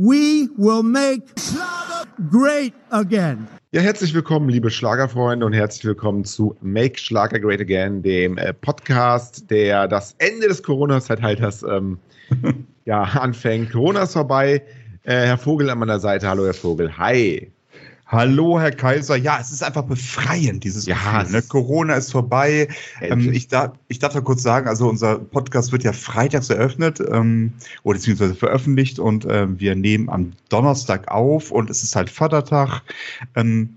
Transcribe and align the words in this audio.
we 0.00 0.48
will 0.56 0.82
make 0.82 1.22
Schlager 1.38 2.06
great 2.30 2.72
again. 2.90 3.46
Ja, 3.72 3.82
herzlich 3.82 4.14
willkommen, 4.14 4.48
liebe 4.48 4.70
Schlagerfreunde, 4.70 5.44
und 5.44 5.52
herzlich 5.52 5.84
willkommen 5.84 6.24
zu 6.24 6.56
Make 6.62 6.98
Schlager 6.98 7.38
Great 7.38 7.60
Again, 7.60 8.02
dem 8.02 8.38
äh, 8.38 8.54
Podcast, 8.54 9.50
der 9.50 9.86
das 9.88 10.14
Ende 10.16 10.48
des 10.48 10.62
Corona-Zeitalters 10.62 11.62
ähm, 11.64 11.98
ja, 12.86 13.02
anfängt. 13.02 13.72
Corona 13.72 14.04
ist 14.04 14.14
vorbei. 14.14 14.62
Äh, 15.02 15.26
Herr 15.26 15.38
Vogel 15.38 15.68
an 15.68 15.78
meiner 15.78 16.00
Seite. 16.00 16.26
Hallo, 16.28 16.46
Herr 16.46 16.54
Vogel. 16.54 16.96
Hi. 16.96 17.52
Hallo, 18.12 18.58
Herr 18.58 18.72
Kaiser. 18.72 19.14
Ja, 19.14 19.38
es 19.40 19.52
ist 19.52 19.62
einfach 19.62 19.84
befreiend, 19.84 20.64
dieses 20.64 20.84
Ja, 20.84 21.20
Gefühl. 21.20 21.36
Ne? 21.36 21.42
Corona 21.42 21.94
ist 21.94 22.10
vorbei. 22.10 22.66
Ähm, 23.00 23.32
ich, 23.32 23.46
darf, 23.46 23.74
ich 23.86 24.00
darf 24.00 24.12
da 24.12 24.20
kurz 24.20 24.42
sagen, 24.42 24.66
also 24.66 24.88
unser 24.88 25.20
Podcast 25.20 25.70
wird 25.70 25.84
ja 25.84 25.92
freitags 25.92 26.50
eröffnet 26.50 27.00
ähm, 27.08 27.52
oder 27.84 27.98
beziehungsweise 27.98 28.34
veröffentlicht 28.34 28.98
und 28.98 29.28
ähm, 29.30 29.60
wir 29.60 29.76
nehmen 29.76 30.08
am 30.08 30.32
Donnerstag 30.48 31.08
auf 31.08 31.52
und 31.52 31.70
es 31.70 31.84
ist 31.84 31.94
halt 31.94 32.10
Vatertag. 32.10 32.82
Ähm, 33.36 33.76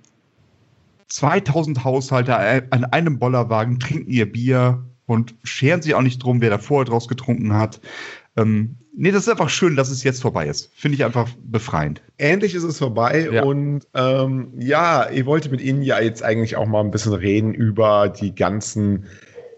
2000 1.10 1.84
Haushalte 1.84 2.36
an 2.72 2.86
einem 2.86 3.20
Bollerwagen 3.20 3.80
trinken 3.80 4.10
ihr 4.10 4.32
Bier 4.32 4.84
und 5.06 5.36
scheren 5.44 5.84
sich 5.84 5.94
auch 5.94 6.02
nicht 6.02 6.24
drum, 6.24 6.42
wer 6.42 6.50
da 6.50 6.58
vorher 6.58 6.86
draus 6.86 7.08
getrunken 7.08 7.54
hat. 7.54 7.82
Ähm, 8.36 8.78
nee, 8.96 9.12
das 9.12 9.24
ist 9.24 9.30
einfach 9.30 9.50
schön, 9.50 9.76
dass 9.76 9.90
es 9.90 10.04
jetzt 10.04 10.22
vorbei 10.22 10.48
ist. 10.48 10.72
Finde 10.76 10.96
ich 10.96 11.04
einfach 11.06 11.30
befreiend. 11.44 12.02
Endlich 12.18 12.56
ist 12.56 12.64
es 12.64 12.78
vorbei 12.78 13.30
Ja. 13.32 13.44
und 13.44 13.88
ähm, 13.94 14.54
ja, 14.58 15.10
ich 15.10 15.26
wollte 15.26 15.50
mit 15.50 15.62
Ihnen 15.62 15.82
ja 15.82 16.00
jetzt 16.00 16.24
eigentlich 16.24 16.56
auch 16.56 16.66
mal 16.68 16.82
ein 16.82 16.92
bisschen 16.92 17.14
reden 17.14 17.54
über 17.54 18.10
die 18.10 18.34
ganzen 18.36 19.06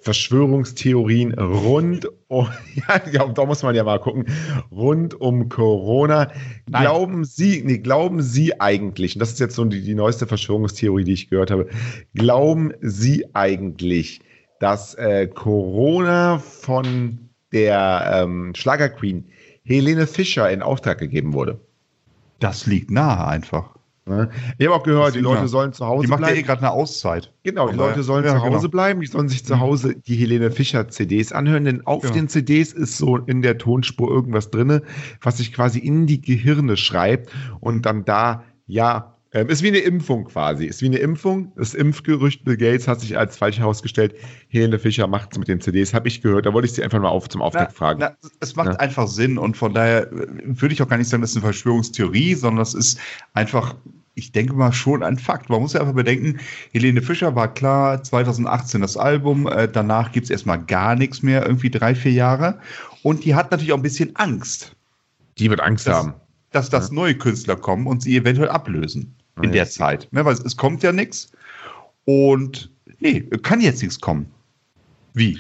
Verschwörungstheorien 0.02 1.34
rund 1.34 2.08
um, 2.28 2.48
ja, 2.76 3.02
ja, 3.12 3.28
da 3.28 3.46
muss 3.46 3.64
man 3.64 3.74
ja 3.76 3.84
mal 3.84 4.00
gucken, 4.00 4.26
rund 4.72 5.20
um 5.20 5.50
Corona. 5.50 6.32
Nein. 6.70 6.84
Glauben 6.84 7.26
Sie, 7.26 7.64
nee, 7.66 7.80
glauben 7.80 8.22
Sie 8.22 8.60
eigentlich, 8.62 9.16
und 9.16 9.20
das 9.20 9.32
ist 9.32 9.40
jetzt 9.40 9.56
so 9.56 9.66
die, 9.66 9.82
die 9.82 9.96
neueste 9.96 10.28
Verschwörungstheorie, 10.28 11.04
die 11.04 11.14
ich 11.14 11.30
gehört 11.30 11.50
habe, 11.50 11.68
glauben 12.14 12.72
Sie 12.82 13.26
eigentlich, 13.34 14.22
dass 14.60 14.94
äh, 14.96 15.28
Corona 15.28 16.38
von 16.38 17.25
der 17.56 18.22
ähm, 18.24 18.54
Schlagerqueen 18.56 19.26
Helene 19.64 20.06
Fischer 20.06 20.52
in 20.52 20.62
Auftrag 20.62 21.00
gegeben 21.00 21.34
wurde? 21.34 21.60
Das 22.40 22.68
liegt 22.68 22.92
nahe 22.92 23.26
einfach. 23.26 23.74
Ne? 24.08 24.30
Ich 24.60 24.68
habe 24.68 24.76
auch 24.76 24.84
gehört, 24.84 25.16
die 25.16 25.20
Leute 25.20 25.48
sollen 25.48 25.74
zu 25.74 25.88
Hause 25.88 26.06
Die 26.06 26.12
macht 26.12 26.22
ja 26.22 26.28
eh 26.28 26.32
bleiben. 26.34 26.46
gerade 26.46 26.62
eine 26.62 26.72
Auszeit. 26.72 27.34
Genau, 27.42 27.68
die 27.70 27.74
Aber- 27.74 27.88
Leute 27.88 28.04
sollen 28.04 28.24
ja, 28.24 28.34
zu 28.36 28.42
Hause 28.44 28.58
genau. 28.60 28.70
bleiben, 28.70 29.02
die 29.02 29.08
sollen 29.08 29.30
sich 29.30 29.44
zu 29.44 29.60
Hause 29.60 29.96
die 29.96 30.16
Helene 30.16 30.52
Fischer 30.52 30.88
CDs 30.90 31.32
anhören, 31.32 31.64
denn 31.66 31.88
auf 31.88 32.04
Genau. 32.04 32.14
den 32.14 32.28
CDs 32.30 32.72
ist 32.72 32.98
so 33.00 33.18
in 33.18 33.42
der 33.42 33.58
Tonspur 33.58 34.12
irgendwas 34.12 34.52
drinne, 34.52 34.84
was 35.22 35.38
sich 35.38 35.52
quasi 35.54 35.80
in 35.80 36.06
die 36.06 36.22
Gehirne 36.22 36.78
schreibt 36.78 37.32
und 37.62 37.88
dann 37.88 38.06
da, 38.06 38.44
ja, 38.68 39.15
ähm, 39.36 39.50
ist 39.50 39.62
wie 39.62 39.68
eine 39.68 39.80
Impfung 39.80 40.24
quasi, 40.26 40.66
ist 40.66 40.82
wie 40.82 40.86
eine 40.88 40.98
Impfung. 40.98 41.52
Das 41.58 41.74
Impfgerücht 41.74 42.46
Bill 42.46 42.56
Gates 42.58 42.88
hat 42.88 43.02
sich 43.02 43.18
als 43.18 43.36
falsch 43.38 43.60
herausgestellt. 43.60 44.16
Helene 44.48 44.80
Fischer 44.80 45.08
macht 45.08 45.34
es 45.34 45.38
mit 45.38 45.48
den 45.50 45.60
CDs, 45.60 45.94
habe 45.94 46.08
ich 46.08 46.22
gehört. 46.22 46.46
Da 46.46 46.54
wollte 46.54 46.68
ich 46.68 46.74
sie 46.74 46.84
einfach 46.84 47.00
mal 47.02 47.10
auf 47.10 47.28
zum 47.30 47.42
Auftakt 47.42 47.74
fragen. 47.74 48.00
Na, 48.00 48.16
es 48.40 48.56
macht 48.56 48.70
Ja. 48.70 48.76
einfach 48.80 49.08
Sinn 49.08 49.38
und 49.38 49.58
von 49.58 49.74
daher 49.74 50.12
äh, 50.12 50.28
würde 50.44 50.74
ich 50.74 50.82
auch 50.82 50.88
gar 50.88 50.98
nicht 50.98 51.10
sagen, 51.10 51.22
das 51.22 51.32
ist 51.32 51.36
eine 51.36 51.44
Verschwörungstheorie, 51.44 52.34
sondern 52.36 52.60
das 52.60 52.74
ist 52.74 52.98
einfach, 53.34 53.76
ich 54.14 54.32
denke 54.32 54.54
mal, 54.54 54.72
schon 54.72 55.04
ein 55.04 55.18
Fakt. 55.18 55.50
Man 55.50 55.60
muss 55.62 55.74
ja 55.74 55.82
einfach 55.82 55.94
bedenken, 55.96 56.40
Helene 56.72 57.02
Fischer 57.02 57.36
war 57.36 57.54
klar, 57.54 58.02
2018 58.04 58.80
das 58.80 58.96
Album, 58.96 59.48
äh, 59.48 59.68
danach 59.68 60.14
gibt 60.14 60.24
es 60.26 60.30
erstmal 60.32 60.64
gar 60.64 60.96
nichts 60.96 61.22
mehr, 61.22 61.46
irgendwie 61.46 61.70
drei, 61.70 61.94
vier 61.94 62.14
Jahre. 62.14 62.60
Und 63.04 63.26
die 63.26 63.36
hat 63.36 63.52
natürlich 63.52 63.74
auch 63.74 63.78
ein 63.78 63.84
bisschen 63.84 64.16
Angst, 64.16 64.76
Die 65.38 65.50
wird 65.50 65.60
Angst 65.60 65.88
Das- 65.88 65.96
haben. 65.98 66.14
dass 66.52 66.70
das 66.70 66.90
neue 66.90 67.16
Künstler 67.16 67.58
kommen 67.58 67.86
und 67.86 68.02
sie 68.02 68.16
eventuell 68.16 68.48
ablösen 68.48 69.14
in 69.42 69.52
der 69.52 69.68
Zeit. 69.70 70.08
Ne, 70.12 70.24
weil 70.26 70.34
es, 70.34 70.40
es 70.40 70.56
kommt 70.58 70.84
ja 70.84 70.92
nichts. 70.92 71.32
Und 72.06 72.72
nee, 73.00 73.22
kann 73.22 73.62
jetzt 73.62 73.82
nichts 73.82 74.00
kommen. 74.00 74.28
Wie? 75.14 75.40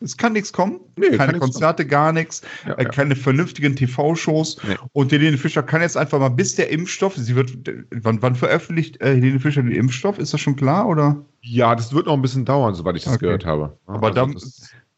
Es 0.00 0.16
kann 0.16 0.32
nichts 0.32 0.52
kommen. 0.52 0.80
Nee, 0.96 1.16
keine 1.16 1.38
Konzerte, 1.38 1.86
gar 1.86 2.12
nichts. 2.12 2.42
Ja, 2.66 2.74
äh, 2.74 2.82
ja. 2.82 2.88
keine 2.88 3.14
vernünftigen 3.14 3.76
TV-Shows. 3.76 4.58
Nee. 4.66 4.74
Und 4.92 5.12
Helene 5.12 5.38
Fischer 5.38 5.62
kann 5.62 5.80
jetzt 5.80 5.96
einfach 5.96 6.18
mal, 6.18 6.28
bis 6.28 6.56
der 6.56 6.70
Impfstoff, 6.70 7.14
sie 7.16 7.36
wird, 7.36 7.52
wann, 7.92 8.20
wann 8.20 8.34
veröffentlicht 8.34 9.00
äh, 9.00 9.14
Helene 9.14 9.38
Fischer 9.38 9.62
den 9.62 9.70
Impfstoff? 9.70 10.18
Ist 10.18 10.34
das 10.34 10.40
schon 10.40 10.56
klar? 10.56 10.88
Oder? 10.88 11.24
Ja, 11.42 11.76
das 11.76 11.92
wird 11.92 12.06
noch 12.06 12.14
ein 12.14 12.22
bisschen 12.22 12.44
dauern, 12.44 12.74
soweit 12.74 12.96
ich 12.96 13.04
das 13.04 13.14
Okay. 13.14 13.26
gehört 13.26 13.46
habe. 13.46 13.78
Aber 13.86 14.08
Also 14.08 14.14
dann, 14.14 14.36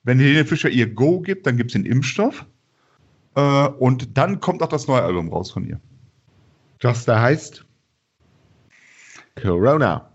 wenn 0.05 0.19
Helene 0.19 0.47
Fischer 0.47 0.71
ihr 0.71 0.87
Go 0.87 1.21
gibt, 1.21 1.47
dann 1.47 1.59
gibt 1.59 1.71
es 1.71 1.73
den 1.75 1.85
Impfstoff. 1.85 2.47
Äh, 3.35 3.69
und 3.79 4.17
dann 4.17 4.41
kommt 4.41 4.63
auch 4.63 4.69
das 4.69 4.87
neue 4.89 5.03
Album 5.03 5.29
raus 5.29 5.51
von 5.51 5.67
ihr. 5.67 5.79
das 6.81 7.05
da 7.05 7.21
heißt 7.21 7.65
Corona. 9.37 10.14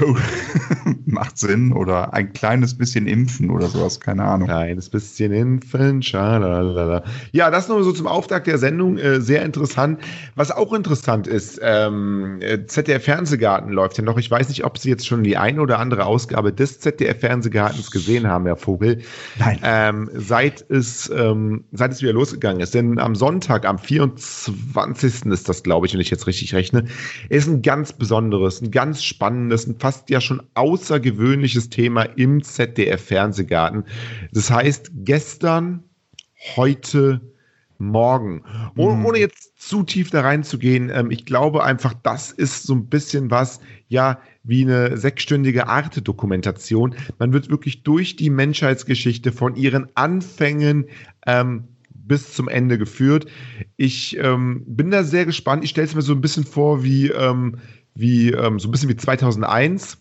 Macht 1.06 1.38
Sinn. 1.38 1.72
Oder 1.72 2.12
ein 2.14 2.32
kleines 2.32 2.76
bisschen 2.76 3.06
impfen 3.06 3.50
oder 3.50 3.66
sowas, 3.68 4.00
keine 4.00 4.24
Ahnung. 4.24 4.48
Kleines 4.48 4.88
bisschen 4.88 5.32
impfen, 5.32 6.02
schalalala. 6.02 7.04
Ja, 7.32 7.50
das 7.50 7.68
nur 7.68 7.82
so 7.84 7.92
zum 7.92 8.06
Auftakt 8.06 8.46
der 8.46 8.58
Sendung. 8.58 8.98
Äh, 8.98 9.20
sehr 9.20 9.42
interessant. 9.42 10.00
Was 10.34 10.50
auch 10.50 10.72
interessant 10.72 11.26
ist, 11.26 11.60
ähm, 11.62 12.38
äh, 12.40 12.66
ZDF 12.66 13.04
Fernsehgarten 13.04 13.70
läuft 13.70 13.98
ja 13.98 14.04
noch. 14.04 14.18
Ich 14.18 14.30
weiß 14.30 14.48
nicht, 14.48 14.64
ob 14.64 14.78
Sie 14.78 14.88
jetzt 14.90 15.06
schon 15.06 15.22
die 15.22 15.36
eine 15.36 15.60
oder 15.60 15.78
andere 15.78 16.06
Ausgabe 16.06 16.52
des 16.52 16.80
ZDF 16.80 17.20
Fernsehgartens 17.20 17.90
gesehen 17.90 18.26
haben, 18.26 18.46
Herr 18.46 18.56
Vogel. 18.56 19.02
Nein. 19.38 19.60
Ähm, 19.62 20.10
seit 20.14 20.68
es, 20.70 21.10
ähm, 21.14 21.64
seit 21.72 21.92
es 21.92 22.02
wieder 22.02 22.12
losgegangen 22.12 22.60
ist. 22.60 22.74
Denn 22.74 22.98
am 22.98 23.14
Sonntag, 23.14 23.66
am 23.66 23.78
24. 23.78 25.26
ist 25.26 25.48
das, 25.48 25.62
glaube 25.62 25.86
ich, 25.86 25.94
wenn 25.94 26.00
ich 26.00 26.10
jetzt 26.10 26.26
richtig 26.26 26.54
rechne, 26.54 26.84
ist 27.28 27.48
ein 27.48 27.62
ganz 27.62 27.92
besonderes, 27.92 28.60
ein 28.60 28.70
ganz 28.70 29.04
spannendes, 29.04 29.66
ein 29.66 29.78
fast 29.84 30.08
ja 30.08 30.18
schon 30.18 30.42
außergewöhnliches 30.54 31.68
Thema 31.68 32.04
im 32.04 32.42
ZDF 32.42 33.04
Fernsehgarten. 33.04 33.84
Das 34.32 34.50
heißt, 34.50 34.92
gestern, 34.94 35.84
heute, 36.56 37.20
morgen. 37.76 38.42
Oh, 38.78 38.94
Mhm. 38.94 39.04
Ohne 39.04 39.18
jetzt 39.18 39.60
zu 39.60 39.82
tief 39.82 40.08
da 40.08 40.22
reinzugehen, 40.22 40.88
ähm, 40.88 41.10
ich 41.10 41.26
glaube 41.26 41.64
einfach, 41.64 41.92
das 42.02 42.32
ist 42.32 42.62
so 42.62 42.74
ein 42.74 42.86
bisschen 42.86 43.30
was, 43.30 43.60
ja, 43.88 44.20
wie 44.42 44.62
eine 44.62 44.96
sechsstündige 44.96 45.66
Arte-Dokumentation. 45.66 46.94
Man 47.18 47.34
wird 47.34 47.50
wirklich 47.50 47.82
durch 47.82 48.16
die 48.16 48.30
Menschheitsgeschichte 48.30 49.32
von 49.32 49.54
ihren 49.54 49.88
Anfängen 49.96 50.86
ähm, 51.26 51.64
bis 51.90 52.32
zum 52.32 52.48
Ende 52.48 52.78
geführt. 52.78 53.26
Ich 53.76 54.16
ähm, 54.16 54.62
bin 54.66 54.90
da 54.90 55.04
sehr 55.04 55.26
gespannt. 55.26 55.62
Ich 55.62 55.70
stelle 55.70 55.88
es 55.88 55.94
mir 55.94 56.00
so 56.00 56.14
ein 56.14 56.22
bisschen 56.22 56.44
vor 56.44 56.82
wie, 56.84 57.08
ähm, 57.08 57.58
wie 57.94 58.30
ähm, 58.30 58.58
so 58.58 58.68
ein 58.68 58.70
bisschen 58.70 58.88
wie 58.88 58.96
2001. 58.96 59.98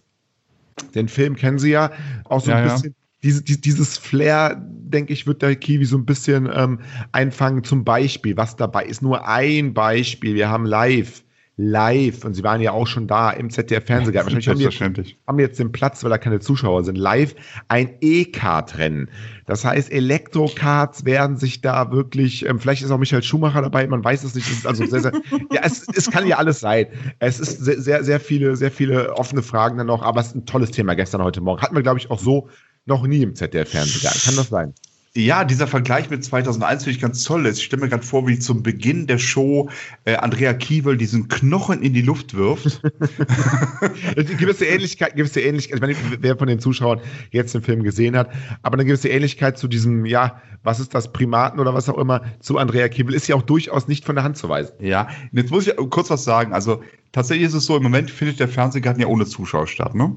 Den 0.96 1.08
Film 1.08 1.36
kennen 1.36 1.60
Sie 1.60 1.72
ja. 1.72 1.92
Auch 2.26 2.42
so 2.42 2.52
Ja, 2.52 2.58
ein 2.58 2.66
ja. 2.68 2.74
bisschen 2.74 2.96
diese, 3.24 3.42
die, 3.42 3.60
dieses 3.60 3.98
Flair, 3.98 4.62
denke 4.68 5.14
ich, 5.14 5.26
wird 5.26 5.42
der 5.42 5.56
Kiwi 5.56 5.86
so 5.86 5.98
ein 5.98 6.06
bisschen 6.06 6.50
ähm, 6.54 6.80
einfangen. 7.14 7.64
Zum 7.64 7.86
Beispiel, 7.86 8.36
was 8.36 8.58
dabei 8.58 8.86
ist, 8.86 9.02
nur 9.02 9.28
ein 9.28 9.74
Beispiel. 9.74 10.36
Wir 10.36 10.50
haben 10.50 10.66
live, 10.66 11.24
live, 11.56 12.26
und 12.26 12.34
Sie 12.34 12.44
waren 12.44 12.62
ja 12.62 12.72
auch 12.72 12.88
schon 12.88 13.06
da 13.06 13.30
im 13.30 13.52
ZDF 13.52 13.86
Fernsehgarten. 13.86 14.34
Wahrscheinlich 14.34 14.48
haben 14.48 14.58
jetzt, 14.58 14.62
Selbstverständlich. 14.62 15.18
haben 15.28 15.40
jetzt 15.40 15.60
den 15.60 15.72
Platz, 15.72 16.04
weil 16.04 16.10
da 16.10 16.18
keine 16.18 16.40
Zuschauer 16.40 16.84
sind. 16.84 16.98
Live 16.98 17.36
ein 17.68 17.92
E-Kart-Rennen. 18.02 19.10
Das 19.46 19.64
heißt, 19.64 19.92
Elektrokarts 19.92 21.06
werden 21.06 21.38
sich 21.38 21.62
da 21.62 21.92
wirklich, 21.92 22.46
ähm, 22.46 22.60
vielleicht 22.60 22.82
ist 22.82 22.90
auch 22.90 22.98
Michael 22.98 23.22
Schumacher 23.22 23.62
dabei, 23.62 23.86
man 23.86 24.04
weiß 24.04 24.24
es 24.24 24.34
nicht. 24.34 24.50
Es 24.50 24.66
also 24.66 24.86
sehr, 24.86 25.02
sehr, 25.02 25.12
ja, 25.52 25.62
es, 25.64 25.86
es 25.96 26.10
kann 26.10 26.26
ja 26.26 26.38
alles 26.38 26.60
sein. 26.60 26.88
Es 27.20 27.40
ist 27.40 27.64
sehr, 27.64 27.82
sehr, 27.82 28.04
sehr 28.04 28.20
viele, 28.20 28.56
sehr 28.56 28.72
viele 28.72 29.14
offene 29.14 29.44
Fragen 29.44 29.78
dann 29.78 29.88
noch, 29.88 30.02
aber 30.02 30.22
es 30.22 30.28
ist 30.28 30.36
ein 30.36 30.46
tolles 30.48 30.72
Thema 30.72 30.96
gestern, 30.96 31.22
heute 31.22 31.42
Morgen. 31.42 31.62
Hatten 31.62 31.76
wir, 31.76 31.84
glaube 31.84 32.00
ich, 32.00 32.10
auch 32.10 32.20
so 32.20 32.50
noch 32.86 33.06
nie 33.06 33.22
im 33.22 33.36
ZDF 33.36 33.70
Fernsehgarten. 33.70 34.22
Kann 34.26 34.36
das 34.36 34.50
sein? 34.50 34.74
Ja, 35.16 35.46
dieser 35.46 35.68
Vergleich 35.68 36.10
mit 36.10 36.24
2001 36.24 36.86
finde 36.86 36.96
ich 36.96 37.02
ganz 37.02 37.24
toll. 37.24 37.46
Ich 37.46 37.64
stelle 37.64 37.84
mir 37.84 37.90
gerade 37.90 38.04
vor, 38.04 38.28
wie 38.28 38.40
zum 38.40 38.64
Beginn 38.64 39.06
der 39.06 39.20
Show 39.20 39.70
äh, 40.06 40.16
Andrea 40.16 40.54
Kiewel 40.54 40.98
diesen 40.98 41.28
Knochen 41.28 41.84
in 41.84 41.94
die 41.94 42.02
Luft 42.02 42.34
wirft. 42.34 42.82
Gewisse 44.16 44.66
Ähnlichkeit, 44.66 45.16
gewisse 45.16 45.42
Ähnlichkeit, 45.42 45.76
ich 45.76 45.82
meine, 45.82 45.96
wer 46.20 46.36
von 46.36 46.48
den 46.48 46.60
Zuschauern 46.60 47.00
jetzt 47.30 47.54
den 47.54 47.62
Film 47.62 47.84
gesehen 47.84 48.18
hat, 48.18 48.32
aber 48.64 48.74
eine 48.74 48.86
gewisse 48.86 49.10
Ähnlichkeit 49.10 49.60
zu 49.60 49.68
diesem, 49.68 50.08
ja, 50.08 50.42
was 50.64 50.80
ist 50.80 50.96
das, 50.96 51.14
Primaten 51.14 51.60
oder 51.60 51.76
was 51.76 51.90
auch 51.90 52.00
immer, 52.00 52.24
zu 52.40 52.58
Andrea 52.58 52.90
Kiebel 52.90 53.14
ist 53.14 53.28
ja 53.28 53.36
auch 53.36 53.44
durchaus 53.44 53.88
nicht 53.88 54.06
von 54.06 54.16
der 54.16 54.24
Hand 54.24 54.38
zu 54.38 54.50
weisen. 54.50 54.74
ja, 54.80 55.10
jetzt 55.32 55.52
muss 55.52 55.68
ich 55.68 55.76
kurz 55.92 56.10
was 56.10 56.24
sagen. 56.24 56.54
Also 56.54 56.82
tatsächlich 57.12 57.46
ist 57.48 57.54
es 57.54 57.68
so, 57.68 57.78
im 57.78 57.84
Moment 57.84 58.10
findet 58.10 58.40
der 58.40 58.48
Fernsehgarten 58.48 59.00
ja 59.00 59.08
ohne 59.08 59.28
Zuschauer 59.28 59.68
statt, 59.68 59.94
ne? 59.94 60.16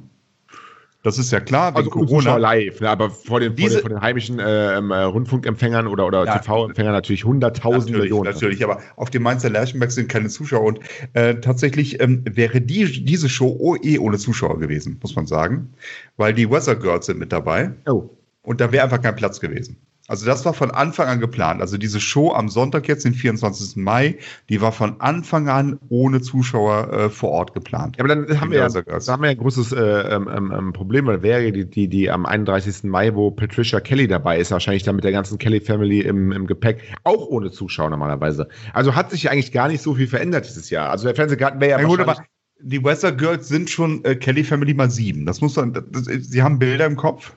Das 1.06 1.18
ist 1.18 1.30
ja 1.30 1.38
klar, 1.38 1.68
wegen 1.68 1.76
Also 1.76 1.90
Corona 1.90 2.36
live, 2.36 2.80
ne, 2.80 2.90
aber 2.90 3.10
vor 3.10 3.38
den, 3.38 3.50
vor 3.50 3.54
Diese- 3.56 3.76
den, 3.76 3.80
vor 3.82 3.90
den 3.90 4.00
heimischen 4.00 4.40
äh, 4.40 4.76
ähm, 4.76 4.90
äh, 4.90 5.02
Rundfunkempfängern 5.02 5.86
oder, 5.86 6.04
oder 6.08 6.24
Ja. 6.24 6.38
TV-Empfängern 6.38 6.92
natürlich 6.92 7.24
hunderttausend 7.24 7.92
Natürlich, 7.92 8.10
Millionen. 8.10 8.32
natürlich, 8.32 8.64
aber 8.64 8.80
auf 8.96 9.10
dem 9.10 9.22
Mainzer 9.22 9.48
Lerchenberg 9.48 9.92
sind 9.92 10.08
keine 10.08 10.28
Zuschauer 10.30 10.64
und 10.64 10.80
äh, 11.12 11.36
tatsächlich 11.36 12.00
ähm, 12.00 12.24
wäre 12.28 12.60
die, 12.60 13.04
diese 13.04 13.28
Show 13.28 13.54
oh, 13.56 13.76
eh 13.80 13.98
ohne 14.00 14.18
Zuschauer 14.18 14.58
gewesen, 14.58 14.98
muss 15.00 15.14
man 15.14 15.26
sagen, 15.28 15.74
weil 16.16 16.34
die 16.34 16.50
Weather 16.50 16.74
Girls 16.74 17.06
sind 17.06 17.20
mit 17.20 17.30
dabei 17.30 17.70
Oh. 17.88 18.10
und 18.42 18.60
da 18.60 18.72
wäre 18.72 18.82
einfach 18.82 19.00
kein 19.00 19.14
Platz 19.14 19.38
gewesen. 19.38 19.76
Also 20.08 20.26
das 20.26 20.44
war 20.44 20.54
von 20.54 20.70
Anfang 20.70 21.08
an 21.08 21.20
geplant. 21.20 21.60
Also 21.60 21.78
diese 21.78 22.00
Show 22.00 22.32
am 22.32 22.48
Sonntag 22.48 22.86
jetzt, 22.88 23.04
den 23.04 23.14
24. 23.14 23.76
Mai, 23.76 24.18
die 24.48 24.60
war 24.60 24.72
von 24.72 25.00
Anfang 25.00 25.48
an 25.48 25.78
ohne 25.88 26.20
Zuschauer 26.20 26.92
äh, 26.92 27.10
vor 27.10 27.30
Ort 27.30 27.54
geplant. 27.54 27.96
Ja, 27.96 28.04
aber 28.04 28.14
dann 28.14 28.40
haben 28.40 28.50
wir 28.50 28.58
ja, 28.58 28.68
da 28.68 28.82
haben 28.82 29.22
wir 29.22 29.30
ja 29.30 29.36
ein 29.36 29.38
großes 29.38 29.72
äh, 29.72 29.80
ähm, 29.80 30.28
ähm, 30.32 30.52
ähm 30.56 30.72
Problem, 30.72 31.06
weil 31.06 31.22
wäre 31.22 31.50
die, 31.50 31.68
die, 31.68 31.88
die 31.88 32.10
am 32.10 32.26
31. 32.26 32.84
Mai, 32.84 33.14
wo 33.14 33.30
Patricia 33.30 33.80
Kelly 33.80 34.06
dabei 34.06 34.38
ist, 34.38 34.50
wahrscheinlich 34.50 34.84
dann 34.84 34.96
mit 34.96 35.04
der 35.04 35.12
ganzen 35.12 35.38
Kelly 35.38 35.60
Family 35.60 36.00
im, 36.00 36.32
im 36.32 36.46
Gepäck, 36.46 36.82
auch 37.04 37.26
ohne 37.26 37.50
Zuschauer 37.50 37.90
normalerweise. 37.90 38.48
Also 38.72 38.94
hat 38.94 39.10
sich 39.10 39.30
eigentlich 39.30 39.52
gar 39.52 39.68
nicht 39.68 39.82
so 39.82 39.94
viel 39.94 40.06
verändert 40.06 40.46
dieses 40.46 40.70
Jahr. 40.70 40.90
Also 40.90 41.06
der 41.06 41.14
Fernsehgarten 41.16 41.60
wäre 41.60 41.72
ja, 41.72 41.80
ja 41.80 41.86
gut, 41.86 42.00
aber 42.00 42.16
die 42.60 42.82
Weather 42.82 43.12
Girls 43.12 43.48
sind 43.48 43.68
schon 43.68 44.04
äh, 44.04 44.14
Kelly 44.14 44.44
Family 44.44 44.74
mal 44.74 44.90
sieben. 44.90 45.26
Das 45.26 45.40
muss 45.40 45.56
man, 45.56 45.72
das, 45.72 45.84
das, 45.90 46.04
sie 46.06 46.42
haben 46.42 46.58
Bilder 46.58 46.86
im 46.86 46.96
Kopf. 46.96 47.32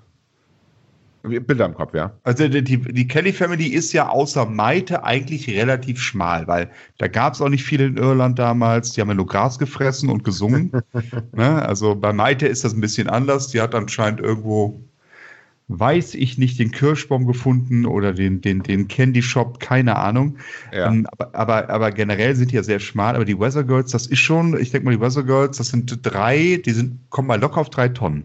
Bilder 1.21 1.66
im 1.66 1.74
Kopf, 1.74 1.94
ja. 1.94 2.13
Also 2.24 2.48
die, 2.48 2.62
die 2.62 3.07
Kelly 3.07 3.33
Family 3.33 3.68
ist 3.68 3.92
ja 3.92 4.07
außer 4.07 4.45
Maite 4.45 5.04
eigentlich 5.04 5.50
relativ 5.50 6.01
schmal, 6.01 6.48
weil 6.48 6.69
da 6.98 7.07
gab 7.07 7.33
es 7.33 7.42
auch 7.42 7.50
nicht 7.50 7.63
viel 7.63 7.81
in 7.81 7.98
Irland 7.98 8.39
damals. 8.39 8.94
Die 8.94 9.01
haben 9.01 9.10
ja 9.10 9.16
nur 9.16 9.27
Gras 9.27 9.60
gefressen 9.60 10.10
und 10.10 10.24
gesungen. 10.24 10.71
ne? 11.33 11.62
Also 11.66 11.95
bei 11.95 12.13
Maite 12.13 12.48
ist 12.48 12.63
das 12.63 12.74
ein 12.74 12.81
bisschen 12.81 13.10
anders. 13.10 13.50
Die 13.50 13.60
hat 13.60 13.75
anscheinend 13.75 14.21
irgendwo, 14.21 14.80
weiß 15.68 16.16
ich 16.16 16.38
nicht, 16.38 16.57
den 16.57 16.71
Kirschbaum 16.71 17.27
gefunden 17.27 17.86
oder 17.86 18.13
den, 18.13 18.39
den, 18.39 18.63
den 18.63 18.88
Candy 18.88 19.21
Shop, 19.21 19.60
keine 19.60 19.98
Ahnung. 19.98 20.38
Ja. 20.71 20.88
Ähm, 20.88 21.06
aber, 21.18 21.36
aber, 21.36 21.69
aber 21.69 21.92
generell 21.92 22.33
sind 22.36 22.51
die 22.51 22.56
ja 22.56 22.63
sehr 22.63 22.80
schmal. 22.80 23.16
Aber 23.16 23.25
die 23.25 23.38
Weather 23.38 23.66
Girls, 23.66 23.92
das 23.92 24.07
ist 24.07 24.19
schon, 24.19 24.57
ich 24.57 24.71
denke 24.71 24.86
mal, 24.86 24.95
die 24.95 25.01
Weather 25.01 25.24
Girls, 25.24 25.57
das 25.57 25.68
sind 25.68 26.00
drei, 26.01 26.62
die 26.66 26.71
sind, 26.71 27.00
kommen 27.10 27.27
mal 27.27 27.39
locker 27.39 27.60
auf 27.60 27.69
drei 27.69 27.89
Tonnen. 27.89 28.24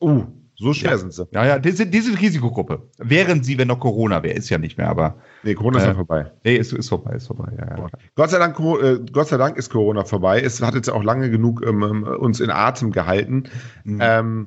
Uh, 0.00 0.24
so 0.60 0.74
schwer 0.74 0.90
ja. 0.90 0.98
sind 0.98 1.12
sie. 1.14 1.26
Ja, 1.32 1.46
ja, 1.46 1.58
die 1.58 1.70
sind, 1.70 1.94
die 1.94 2.00
sind 2.00 2.20
Risikogruppe. 2.20 2.90
Wären 2.98 3.42
sie, 3.42 3.56
wenn 3.56 3.68
noch 3.68 3.80
Corona 3.80 4.22
wäre, 4.22 4.36
ist 4.36 4.50
ja 4.50 4.58
nicht 4.58 4.76
mehr, 4.76 4.88
aber. 4.88 5.16
Nee, 5.42 5.54
Corona 5.54 5.78
äh, 5.78 5.80
ist 5.80 5.86
ja 5.86 5.94
vorbei. 5.94 6.30
Nee, 6.44 6.56
ist, 6.56 6.72
ist 6.74 6.90
vorbei, 6.90 7.14
ist 7.14 7.28
vorbei. 7.28 7.50
Ja, 7.58 7.78
ja. 7.78 7.86
Gott, 8.14 8.30
sei 8.30 8.38
Dank, 8.38 8.60
äh, 8.60 8.98
Gott 9.10 9.28
sei 9.28 9.38
Dank 9.38 9.56
ist 9.56 9.70
Corona 9.70 10.04
vorbei. 10.04 10.40
Es 10.42 10.60
hat 10.60 10.74
jetzt 10.74 10.90
auch 10.90 11.02
lange 11.02 11.30
genug 11.30 11.64
ähm, 11.66 11.82
ähm 11.82 12.02
uns 12.02 12.40
in 12.40 12.50
Atem 12.50 12.92
gehalten. 12.92 13.44
Mhm. 13.84 13.98
Ähm, 14.02 14.46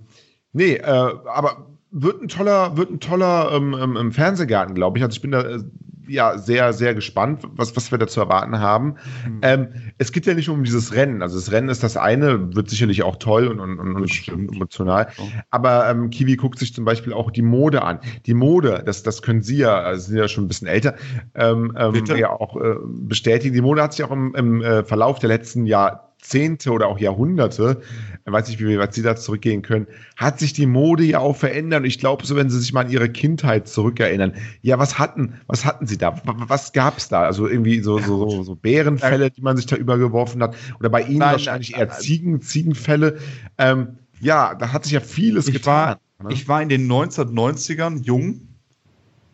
nee, 0.51 0.75
äh, 0.75 0.83
aber 0.85 1.67
wird 1.89 2.21
ein 2.21 2.27
toller, 2.27 2.77
wird 2.77 2.91
ein 2.91 2.99
toller 2.99 3.51
ähm, 3.51 3.97
ähm, 3.97 4.11
Fernsehgarten, 4.11 4.75
glaube 4.75 4.99
ich. 4.99 5.03
Also 5.03 5.15
ich 5.15 5.21
bin 5.21 5.31
da 5.31 5.41
äh, 5.41 5.63
ja 6.07 6.37
sehr, 6.37 6.73
sehr 6.73 6.93
gespannt, 6.93 7.43
was, 7.55 7.75
was 7.75 7.91
wir 7.91 7.97
da 7.97 8.07
zu 8.07 8.19
erwarten 8.19 8.59
haben. 8.59 8.95
Mhm. 9.27 9.39
Ähm, 9.41 9.67
es 9.97 10.11
geht 10.11 10.25
ja 10.25 10.33
nicht 10.33 10.49
um 10.49 10.63
dieses 10.63 10.93
Rennen. 10.93 11.21
Also 11.21 11.37
das 11.37 11.51
Rennen 11.51 11.69
ist 11.69 11.83
das 11.83 11.97
eine, 11.97 12.55
wird 12.55 12.69
sicherlich 12.69 13.03
auch 13.03 13.17
toll 13.17 13.47
und, 13.47 13.59
und, 13.59 13.79
und, 13.79 13.95
und 13.95 14.55
emotional. 14.55 15.07
Aber 15.49 15.89
ähm, 15.89 16.09
Kiwi 16.09 16.35
guckt 16.35 16.59
sich 16.59 16.73
zum 16.73 16.85
Beispiel 16.85 17.13
auch 17.13 17.31
die 17.31 17.41
Mode 17.41 17.83
an. 17.83 17.99
Die 18.25 18.33
Mode, 18.33 18.83
das, 18.85 19.03
das 19.03 19.21
können 19.21 19.41
Sie 19.41 19.57
ja, 19.57 19.79
also 19.79 20.07
sind 20.07 20.17
ja 20.17 20.27
schon 20.27 20.45
ein 20.45 20.47
bisschen 20.47 20.67
älter, 20.67 20.95
ähm, 21.35 21.75
ähm, 21.77 22.05
ja 22.15 22.29
auch 22.29 22.55
äh, 22.57 22.75
bestätigen. 22.85 23.53
Die 23.53 23.61
Mode 23.61 23.81
hat 23.81 23.93
sich 23.93 24.03
auch 24.05 24.11
im, 24.11 24.33
im 24.35 24.61
äh, 24.61 24.83
Verlauf 24.83 25.19
der 25.19 25.29
letzten 25.29 25.65
Jahr 25.65 26.12
Jahrzehnte 26.23 26.71
oder 26.71 26.87
auch 26.87 26.99
Jahrhunderte, 26.99 27.81
ich 28.25 28.31
weiß 28.31 28.47
nicht, 28.47 28.59
wie 28.59 28.79
weit 28.79 28.93
Sie 28.93 29.01
da 29.01 29.15
zurückgehen 29.15 29.61
können, 29.61 29.87
hat 30.15 30.39
sich 30.39 30.53
die 30.53 30.65
Mode 30.65 31.03
ja 31.03 31.19
auch 31.19 31.35
verändert. 31.35 31.81
Und 31.81 31.85
ich 31.85 31.99
glaube, 31.99 32.25
so 32.25 32.35
wenn 32.35 32.49
Sie 32.49 32.59
sich 32.59 32.71
mal 32.71 32.85
an 32.85 32.91
Ihre 32.91 33.09
Kindheit 33.09 33.67
zurückerinnern, 33.67 34.33
ja, 34.61 34.79
was 34.79 34.97
hatten, 34.97 35.33
was 35.47 35.65
hatten 35.65 35.85
Sie 35.85 35.97
da? 35.97 36.21
Was 36.25 36.71
gab 36.71 36.97
es 36.97 37.09
da? 37.09 37.23
Also 37.23 37.47
irgendwie 37.47 37.81
so, 37.81 37.99
so, 37.99 38.29
so, 38.29 38.43
so 38.43 38.55
Bärenfälle, 38.55 39.31
die 39.31 39.41
man 39.41 39.57
sich 39.57 39.65
da 39.65 39.75
übergeworfen 39.75 40.41
hat. 40.41 40.55
Oder 40.79 40.89
bei 40.89 41.01
Ihnen 41.01 41.19
nein, 41.19 41.33
wahrscheinlich 41.33 41.71
nein, 41.71 41.81
eher 41.81 41.87
nein, 41.87 41.99
Ziegen, 41.99 42.41
Ziegenfälle. 42.41 43.17
Ähm, 43.57 43.97
ja, 44.21 44.55
da 44.55 44.71
hat 44.71 44.85
sich 44.85 44.93
ja 44.93 45.01
vieles 45.01 45.47
ich 45.47 45.55
getan. 45.55 45.97
War, 46.19 46.29
ne? 46.29 46.33
Ich 46.33 46.47
war 46.47 46.61
in 46.61 46.69
den 46.69 46.89
1990ern 46.89 48.01
jung 48.03 48.52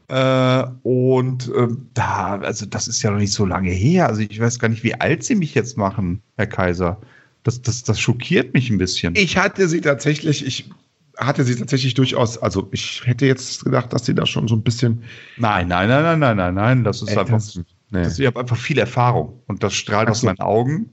äh, 0.10 0.66
und 0.82 1.52
äh, 1.54 1.68
da, 1.94 2.40
also 2.40 2.66
das 2.66 2.88
ist 2.88 3.02
ja 3.04 3.12
noch 3.12 3.20
nicht 3.20 3.32
so 3.32 3.46
lange 3.46 3.70
her. 3.70 4.08
Also 4.08 4.22
ich 4.22 4.40
weiß 4.40 4.58
gar 4.58 4.68
nicht, 4.70 4.84
wie 4.84 4.96
alt 4.96 5.24
sie 5.24 5.36
mich 5.36 5.54
jetzt 5.54 5.78
machen, 5.78 6.22
Herr 6.36 6.48
Kaiser. 6.48 7.00
Das, 7.44 7.62
das, 7.62 7.84
das 7.84 8.00
schockiert 8.00 8.54
mich 8.54 8.70
ein 8.70 8.80
bisschen. 8.80 9.16
Ich 9.16 9.38
hatte 9.38 9.68
sie 9.68 9.82
tatsächlich, 9.82 10.46
ich 10.46 10.70
hatte 11.18 11.44
sie 11.44 11.56
tatsächlich 11.56 11.94
durchaus, 11.94 12.38
also 12.40 12.68
ich 12.72 13.04
hätte 13.06 13.28
jetzt 13.28 13.64
gedacht, 13.64 13.94
dass 13.94 14.06
sie 14.06 14.16
da 14.16 14.26
schon 14.26 14.48
so 14.48 14.56
ein 14.56 14.64
bisschen. 14.64 15.04
Nein, 15.38 15.68
nein, 15.68 15.88
nein, 15.88 16.04
nein, 16.04 16.20
nein, 16.20 16.38
nein, 16.38 16.54
nein. 16.56 16.84
Das 16.84 17.04
ist 17.04 17.16
äh, 17.16 17.20
einfach. 17.20 17.38
Das, 17.38 17.56
nee. 17.92 18.04
das, 18.04 18.18
ich 18.18 18.26
habe 18.26 18.40
einfach 18.40 18.58
viel 18.58 18.80
Erfahrung 18.80 19.44
und 19.46 19.64
das 19.64 19.76
strahlt 19.76 20.10
aus 20.10 20.24
meinen 20.24 20.40
Augen. 20.40 20.90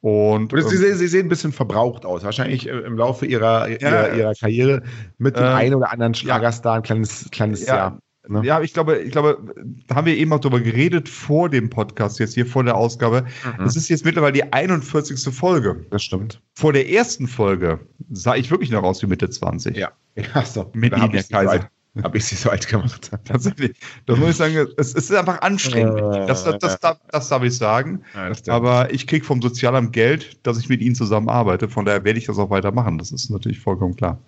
Und, 0.00 0.52
und 0.52 0.68
sie, 0.68 0.84
ähm, 0.84 0.96
sie, 0.96 1.06
sehen 1.06 1.26
ein 1.26 1.28
bisschen 1.28 1.52
verbraucht 1.52 2.04
aus. 2.04 2.24
Wahrscheinlich 2.24 2.68
äh, 2.68 2.72
im 2.72 2.96
Laufe 2.96 3.26
ihrer, 3.26 3.68
ja, 3.68 3.76
ihrer, 3.76 4.14
ihrer, 4.14 4.34
Karriere 4.34 4.82
mit 5.18 5.36
dem 5.36 5.44
äh, 5.44 5.48
einen 5.48 5.74
oder 5.74 5.92
anderen 5.92 6.14
Schlagerstar 6.14 6.76
ein 6.76 6.82
kleines, 6.82 7.28
kleines 7.30 7.66
ja, 7.66 7.76
Jahr. 7.76 7.98
Ne? 8.28 8.42
Ja, 8.44 8.60
ich 8.60 8.72
glaube, 8.72 8.98
ich 8.98 9.10
glaube, 9.10 9.54
da 9.88 9.96
haben 9.96 10.06
wir 10.06 10.16
eben 10.16 10.32
auch 10.32 10.38
darüber 10.38 10.60
geredet 10.60 11.08
vor 11.08 11.48
dem 11.48 11.70
Podcast, 11.70 12.20
jetzt 12.20 12.34
hier 12.34 12.46
vor 12.46 12.62
der 12.62 12.76
Ausgabe. 12.76 13.22
Mhm. 13.44 13.64
Das 13.64 13.74
ist 13.74 13.88
jetzt 13.88 14.04
mittlerweile 14.04 14.32
die 14.32 14.52
41. 14.52 15.34
Folge. 15.34 15.84
Das 15.90 16.04
stimmt. 16.04 16.40
Vor 16.54 16.72
der 16.72 16.88
ersten 16.88 17.26
Folge 17.26 17.80
sah 18.10 18.36
ich 18.36 18.50
wirklich 18.50 18.70
noch 18.70 18.84
aus 18.84 19.02
wie 19.02 19.06
Mitte 19.06 19.28
20. 19.28 19.76
Ja. 19.76 19.90
Ja, 20.16 20.44
so. 20.44 20.70
Mit 20.74 20.96
Ihnen, 20.96 21.10
Herr 21.10 21.22
Kaiser. 21.24 21.70
Habe 22.02 22.16
ich 22.16 22.24
sie 22.24 22.36
so 22.36 22.48
alt 22.48 22.66
gemacht. 22.68 23.10
Tatsächlich. 23.24 23.76
Das 24.06 24.18
muss 24.18 24.30
ich 24.30 24.36
sagen, 24.36 24.66
es, 24.78 24.94
ist 24.94 25.12
einfach 25.12 25.42
anstrengend. 25.42 25.98
Äh, 25.98 26.26
das, 26.26 26.44
das, 26.44 26.58
das, 26.58 26.80
das, 26.80 26.96
das 27.10 27.28
darf 27.28 27.42
ich 27.42 27.54
sagen. 27.54 28.02
Aber 28.48 28.92
ich 28.94 29.06
kriege 29.06 29.24
vom 29.24 29.42
Sozialamt 29.42 29.92
Geld, 29.92 30.38
dass 30.46 30.58
ich 30.58 30.70
mit 30.70 30.80
Ihnen 30.80 30.94
zusammen 30.94 31.28
arbeite. 31.28 31.68
Von 31.68 31.84
daher 31.84 32.04
werde 32.04 32.18
ich 32.18 32.26
das 32.26 32.38
auch 32.38 32.48
weitermachen. 32.48 32.96
Das 32.96 33.12
ist 33.12 33.28
natürlich 33.28 33.60
vollkommen 33.60 33.94
klar. 33.94 34.18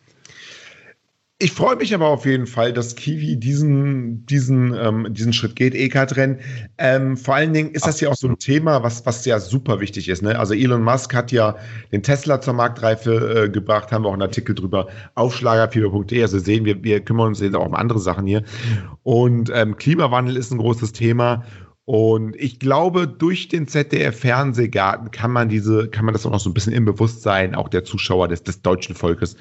Ich 1.44 1.52
freue 1.52 1.76
mich 1.76 1.94
aber 1.94 2.06
auf 2.06 2.24
jeden 2.24 2.46
Fall, 2.46 2.72
dass 2.72 2.96
Kiwi 2.96 3.36
diesen, 3.36 4.24
diesen, 4.24 4.74
ähm, 4.74 5.12
diesen 5.12 5.34
Schritt 5.34 5.56
geht, 5.56 5.74
E-Card-Rennen. 5.74 6.38
Ähm, 6.78 7.18
vor 7.18 7.34
allen 7.34 7.52
Dingen 7.52 7.72
ist 7.72 7.86
das 7.86 8.00
ja 8.00 8.08
auch 8.08 8.14
so 8.14 8.28
ein 8.28 8.38
Thema, 8.38 8.82
was, 8.82 9.04
was 9.04 9.26
ja 9.26 9.38
super 9.38 9.78
wichtig 9.78 10.08
ist. 10.08 10.22
Ne? 10.22 10.38
Also 10.38 10.54
Elon 10.54 10.82
Musk 10.82 11.12
hat 11.12 11.32
ja 11.32 11.54
den 11.92 12.02
Tesla 12.02 12.40
zur 12.40 12.54
Marktreife 12.54 13.44
äh, 13.44 13.50
gebracht, 13.50 13.92
haben 13.92 14.04
wir 14.04 14.08
auch 14.08 14.14
einen 14.14 14.22
Artikel 14.22 14.54
drüber 14.54 14.88
auf 15.16 15.36
schlagerfieber.de. 15.36 16.22
Also 16.22 16.38
sehen 16.38 16.64
wir, 16.64 16.82
wir 16.82 17.00
kümmern 17.00 17.26
uns 17.26 17.40
jetzt 17.40 17.56
auch 17.56 17.66
um 17.66 17.74
andere 17.74 17.98
Sachen 17.98 18.26
hier. 18.26 18.42
Und 19.02 19.50
ähm, 19.52 19.76
Klimawandel 19.76 20.38
ist 20.38 20.50
ein 20.50 20.56
großes 20.56 20.92
Thema. 20.92 21.44
Und 21.84 22.36
ich 22.36 22.58
glaube, 22.58 23.06
durch 23.06 23.48
den 23.48 23.68
ZDF-Fernsehgarten 23.68 25.10
kann 25.10 25.30
man 25.30 25.50
diese, 25.50 25.88
kann 25.88 26.06
man 26.06 26.14
das 26.14 26.24
auch 26.24 26.30
noch 26.30 26.40
so 26.40 26.48
ein 26.48 26.54
bisschen 26.54 26.72
im 26.72 26.86
Bewusstsein 26.86 27.54
auch 27.54 27.68
der 27.68 27.84
Zuschauer 27.84 28.28
des, 28.28 28.44
des 28.44 28.62
deutschen 28.62 28.94
Volkes 28.94 29.36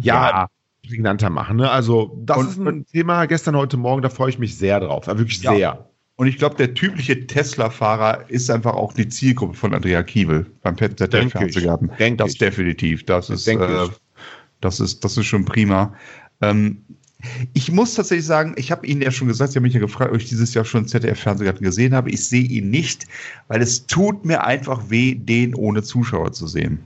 ja, 0.00 0.30
ja 0.30 0.48
prägnanter 0.86 1.30
machen. 1.30 1.56
Ne? 1.56 1.70
Also, 1.70 2.18
das 2.24 2.38
und, 2.38 2.48
ist 2.48 2.58
ein 2.58 2.86
Thema 2.86 3.26
gestern, 3.26 3.56
heute 3.56 3.76
Morgen, 3.76 4.02
da 4.02 4.08
freue 4.08 4.30
ich 4.30 4.38
mich 4.38 4.56
sehr 4.56 4.80
drauf. 4.80 5.06
Wirklich 5.06 5.42
ja. 5.42 5.54
sehr. 5.54 5.86
Und 6.16 6.28
ich 6.28 6.38
glaube, 6.38 6.56
der 6.56 6.72
typische 6.72 7.26
Tesla-Fahrer 7.26 8.30
ist 8.30 8.50
einfach 8.50 8.72
auch 8.72 8.94
die 8.94 9.06
Zielgruppe 9.08 9.54
von 9.54 9.74
Andrea 9.74 10.02
Kiewel 10.02 10.46
beim 10.62 10.76
ZDF-Fernsehgarten. 10.78 11.90
Das 12.16 12.34
definitiv. 12.34 13.04
Das 13.04 13.28
ist, 13.28 13.46
äh, 13.46 13.58
das 14.62 14.80
ist, 14.80 15.04
das 15.04 15.18
ist 15.18 15.26
schon 15.26 15.44
prima. 15.44 15.94
Ähm, 16.40 16.82
ich 17.52 17.70
muss 17.70 17.94
tatsächlich 17.94 18.24
sagen, 18.24 18.54
ich 18.56 18.70
habe 18.70 18.86
Ihnen 18.86 19.02
ja 19.02 19.10
schon 19.10 19.28
gesagt, 19.28 19.52
Sie 19.52 19.58
haben 19.58 19.64
mich 19.64 19.74
ja 19.74 19.80
gefragt, 19.80 20.10
ob 20.10 20.18
ich 20.18 20.28
dieses 20.28 20.54
Jahr 20.54 20.64
schon 20.64 20.86
ZDF-Fernsehgarten 20.86 21.62
gesehen 21.62 21.94
habe. 21.94 22.10
Ich 22.10 22.26
sehe 22.26 22.44
ihn 22.44 22.70
nicht, 22.70 23.06
weil 23.48 23.60
es 23.60 23.86
tut 23.86 24.24
mir 24.24 24.44
einfach 24.44 24.88
weh, 24.88 25.14
den 25.14 25.54
ohne 25.54 25.82
Zuschauer 25.82 26.32
zu 26.32 26.46
sehen. 26.46 26.78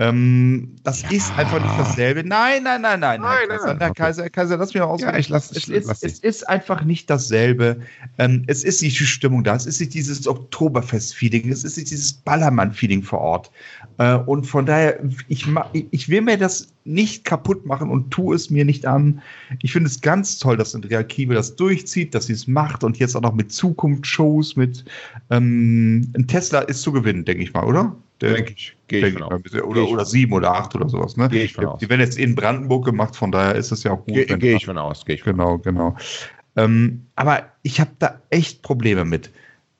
Ähm, 0.00 0.76
das 0.82 1.02
ja. 1.02 1.10
ist 1.10 1.36
einfach 1.36 1.62
nicht 1.62 1.78
dasselbe. 1.78 2.24
Nein, 2.24 2.62
nein, 2.62 2.80
nein, 2.80 3.00
nein. 3.00 3.20
nein, 3.20 3.48
Herr, 3.48 3.58
Kaiser, 3.58 3.78
Herr 3.78 3.90
Kaiser, 3.92 4.22
Herr 4.22 4.30
Kaiser, 4.30 4.56
lass 4.56 4.72
mich 4.72 4.80
mal 4.80 4.88
ausreden. 4.88 5.12
Ja, 5.12 5.18
ich 5.18 5.28
lass, 5.28 5.50
es, 5.50 5.68
ist, 5.68 5.86
lass 5.86 6.02
es 6.02 6.20
ist 6.20 6.48
einfach 6.48 6.84
nicht 6.84 7.10
dasselbe. 7.10 7.80
Ähm, 8.16 8.44
es 8.46 8.64
ist 8.64 8.80
nicht 8.80 8.98
die 8.98 9.04
Stimmung 9.04 9.44
da. 9.44 9.54
Es 9.54 9.66
ist 9.66 9.78
nicht 9.78 9.92
dieses 9.92 10.26
Oktoberfest-Feeling. 10.26 11.52
Es 11.52 11.64
ist 11.64 11.76
nicht 11.76 11.90
dieses 11.90 12.14
Ballermann-Feeling 12.14 13.02
vor 13.02 13.18
Ort. 13.18 13.50
Äh, 13.98 14.14
und 14.14 14.46
von 14.46 14.64
daher, 14.64 14.98
ich, 15.28 15.46
ich 15.90 16.08
will 16.08 16.22
mir 16.22 16.38
das 16.38 16.72
nicht 16.84 17.26
kaputt 17.26 17.66
machen 17.66 17.90
und 17.90 18.10
tu 18.10 18.32
es 18.32 18.48
mir 18.48 18.64
nicht 18.64 18.86
an. 18.86 19.20
Ich 19.60 19.72
finde 19.72 19.90
es 19.90 20.00
ganz 20.00 20.38
toll, 20.38 20.56
dass 20.56 20.74
Andrea 20.74 21.02
Kiewel 21.02 21.36
das 21.36 21.56
durchzieht, 21.56 22.14
dass 22.14 22.26
sie 22.26 22.32
es 22.32 22.46
macht 22.46 22.84
und 22.84 22.98
jetzt 22.98 23.16
auch 23.16 23.20
noch 23.20 23.34
mit 23.34 23.52
Zukunftsshows, 23.52 24.56
mit 24.56 24.82
ähm, 25.28 26.10
ein 26.16 26.26
Tesla 26.26 26.60
ist 26.60 26.80
zu 26.80 26.90
gewinnen, 26.90 27.26
denke 27.26 27.42
ich 27.42 27.52
mal, 27.52 27.64
oder? 27.64 27.94
Denke 28.20 28.52
ich. 28.52 28.76
Gehe 28.88 29.06
ich 29.06 29.14
von 29.14 29.22
aus. 29.22 29.40
Oder, 29.62 29.88
oder 29.88 30.04
sieben 30.04 30.32
oder 30.32 30.52
acht 30.52 30.74
oder 30.74 30.88
sowas. 30.88 31.16
Ne? 31.16 31.28
Gehe 31.28 31.44
ich 31.44 31.54
von 31.54 31.66
aus. 31.66 31.80
Die 31.80 31.88
werden 31.88 32.00
jetzt 32.00 32.18
in 32.18 32.34
Brandenburg 32.34 32.84
gemacht, 32.84 33.16
von 33.16 33.32
daher 33.32 33.54
ist 33.54 33.70
es 33.70 33.82
ja 33.82 33.92
auch 33.92 34.04
gut. 34.04 34.14
Gehe 34.14 34.26
geh 34.26 34.56
ich 34.56 34.66
von 34.66 34.78
aus. 34.78 35.04
Geh 35.04 35.14
ich 35.14 35.22
von 35.22 35.32
genau, 35.32 35.54
aus. 35.54 35.62
genau. 35.62 35.96
Ähm, 36.56 37.06
aber 37.16 37.44
ich 37.62 37.80
habe 37.80 37.90
da 37.98 38.20
echt 38.30 38.62
Probleme 38.62 39.04
mit. 39.04 39.30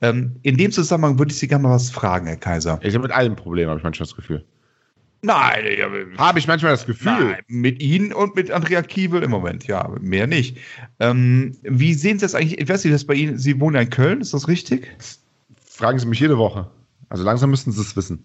Ähm, 0.01 0.37
in 0.41 0.57
dem 0.57 0.71
Zusammenhang 0.71 1.19
würde 1.19 1.31
ich 1.31 1.37
Sie 1.37 1.47
gerne 1.47 1.63
mal 1.63 1.75
was 1.75 1.91
fragen, 1.91 2.25
Herr 2.25 2.37
Kaiser. 2.37 2.79
Ich 2.81 2.95
habe 2.95 3.03
mit 3.03 3.11
allem 3.11 3.35
Probleme, 3.35 3.69
habe 3.69 3.79
ich 3.79 3.83
manchmal 3.83 4.07
das 4.07 4.15
Gefühl. 4.15 4.43
Nein, 5.23 6.17
habe 6.17 6.39
ich 6.39 6.47
manchmal 6.47 6.71
das 6.71 6.87
Gefühl. 6.87 7.11
Nein, 7.11 7.41
mit 7.47 7.79
Ihnen 7.79 8.11
und 8.11 8.35
mit 8.35 8.49
Andrea 8.49 8.81
Kiewel 8.81 9.21
im 9.21 9.29
Moment, 9.29 9.67
ja, 9.67 9.87
mehr 10.01 10.25
nicht. 10.25 10.57
Ähm, 10.99 11.55
wie 11.61 11.93
sehen 11.93 12.17
Sie 12.17 12.25
das 12.25 12.33
eigentlich? 12.33 12.59
Ich 12.59 12.67
weiß 12.67 12.83
nicht, 12.83 12.93
das 12.95 13.05
bei 13.05 13.13
Ihnen, 13.13 13.37
Sie 13.37 13.59
wohnen 13.59 13.75
ja 13.75 13.83
in 13.83 13.91
Köln, 13.91 14.21
ist 14.21 14.33
das 14.33 14.47
richtig? 14.47 14.87
Fragen 15.63 15.99
Sie 15.99 16.07
mich 16.07 16.19
jede 16.19 16.39
Woche. 16.39 16.67
Also 17.11 17.25
langsam 17.25 17.49
müssten 17.49 17.73
Sie 17.73 17.81
es 17.81 17.93
wissen. 17.97 18.23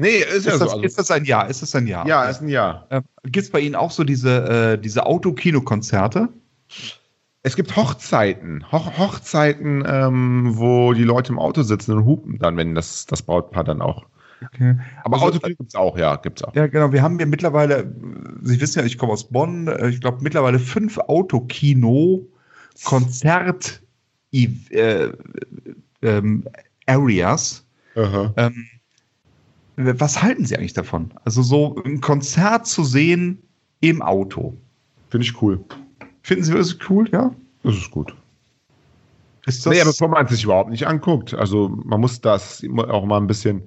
Nee, 0.00 0.16
ist 0.16 0.46
ja 0.46 0.54
Ist 0.54 0.58
so. 0.58 0.64
das, 0.64 0.72
Also, 0.72 0.82
ist 0.82 0.98
das 0.98 1.10
ein 1.12 1.24
Jahr? 1.24 1.48
Ist 1.48 1.62
das 1.62 1.72
ein 1.76 1.86
Jahr? 1.86 2.04
ja, 2.08 2.24
ist 2.24 2.40
ein 2.42 2.48
Jahr. 2.48 2.86
Äh, 2.90 3.02
Gibt 3.22 3.44
es 3.46 3.52
bei 3.52 3.60
Ihnen 3.60 3.76
auch 3.76 3.92
so 3.92 4.02
diese, 4.02 4.72
äh, 4.74 4.78
diese 4.78 5.06
Autokinokonzerte? 5.06 6.28
Es 7.44 7.54
gibt 7.54 7.76
Hochzeiten. 7.76 8.64
Hoch 8.72 8.98
Hochzeiten, 8.98 9.84
ähm, 9.86 10.54
wo 10.56 10.92
die 10.92 11.04
Leute 11.04 11.30
im 11.32 11.38
Auto 11.38 11.62
sitzen 11.62 11.98
und 11.98 12.04
hupen 12.04 12.38
dann, 12.38 12.56
wenn 12.56 12.74
das, 12.74 13.06
das 13.06 13.22
Brautpaar 13.22 13.62
dann 13.62 13.80
auch. 13.80 14.06
Okay. 14.44 14.76
Aber 15.04 15.14
Also, 15.18 15.26
Autokino 15.28 15.54
gibt's 15.56 15.76
auch, 15.76 15.96
ja, 15.96 16.16
gibt's 16.16 16.42
auch. 16.42 16.52
Ja, 16.56 16.66
genau. 16.66 16.90
Wir 16.92 17.02
haben 17.02 17.16
hier 17.18 17.26
mittlerweile, 17.26 17.94
Sie 18.42 18.60
wissen 18.60 18.80
ja, 18.80 18.84
ich 18.84 18.98
komme 18.98 19.12
aus 19.12 19.28
Bonn, 19.28 19.68
äh, 19.68 19.88
ich 19.88 20.00
glaube 20.00 20.18
mittlerweile 20.22 20.58
fünf 20.58 20.98
Autokino-Konzert- 20.98 23.82
äh, 24.32 25.10
ähm, 26.02 26.44
Areas. 26.90 27.64
Ähm, 27.96 28.66
was 29.76 30.22
halten 30.22 30.44
Sie 30.44 30.56
eigentlich 30.56 30.74
davon? 30.74 31.12
Also 31.24 31.42
so 31.42 31.80
ein 31.84 32.00
Konzert 32.00 32.66
zu 32.66 32.84
sehen 32.84 33.42
im 33.80 34.02
Auto. 34.02 34.56
Finde 35.08 35.24
ich 35.26 35.40
cool. 35.42 35.64
Finden 36.22 36.44
Sie 36.44 36.52
das 36.54 36.76
cool, 36.88 37.08
ja? 37.10 37.34
Das 37.62 37.74
ist 37.76 37.90
gut. 37.90 38.14
Ist 39.46 39.64
das 39.64 39.74
Nee, 39.74 39.84
bevor 39.84 40.08
man 40.08 40.26
es 40.26 40.32
sich 40.32 40.44
überhaupt 40.44 40.70
nicht 40.70 40.86
anguckt. 40.86 41.34
Also 41.34 41.68
man 41.84 42.00
muss 42.00 42.20
das 42.20 42.62
auch 42.88 43.06
mal 43.06 43.18
ein 43.18 43.26
bisschen. 43.26 43.62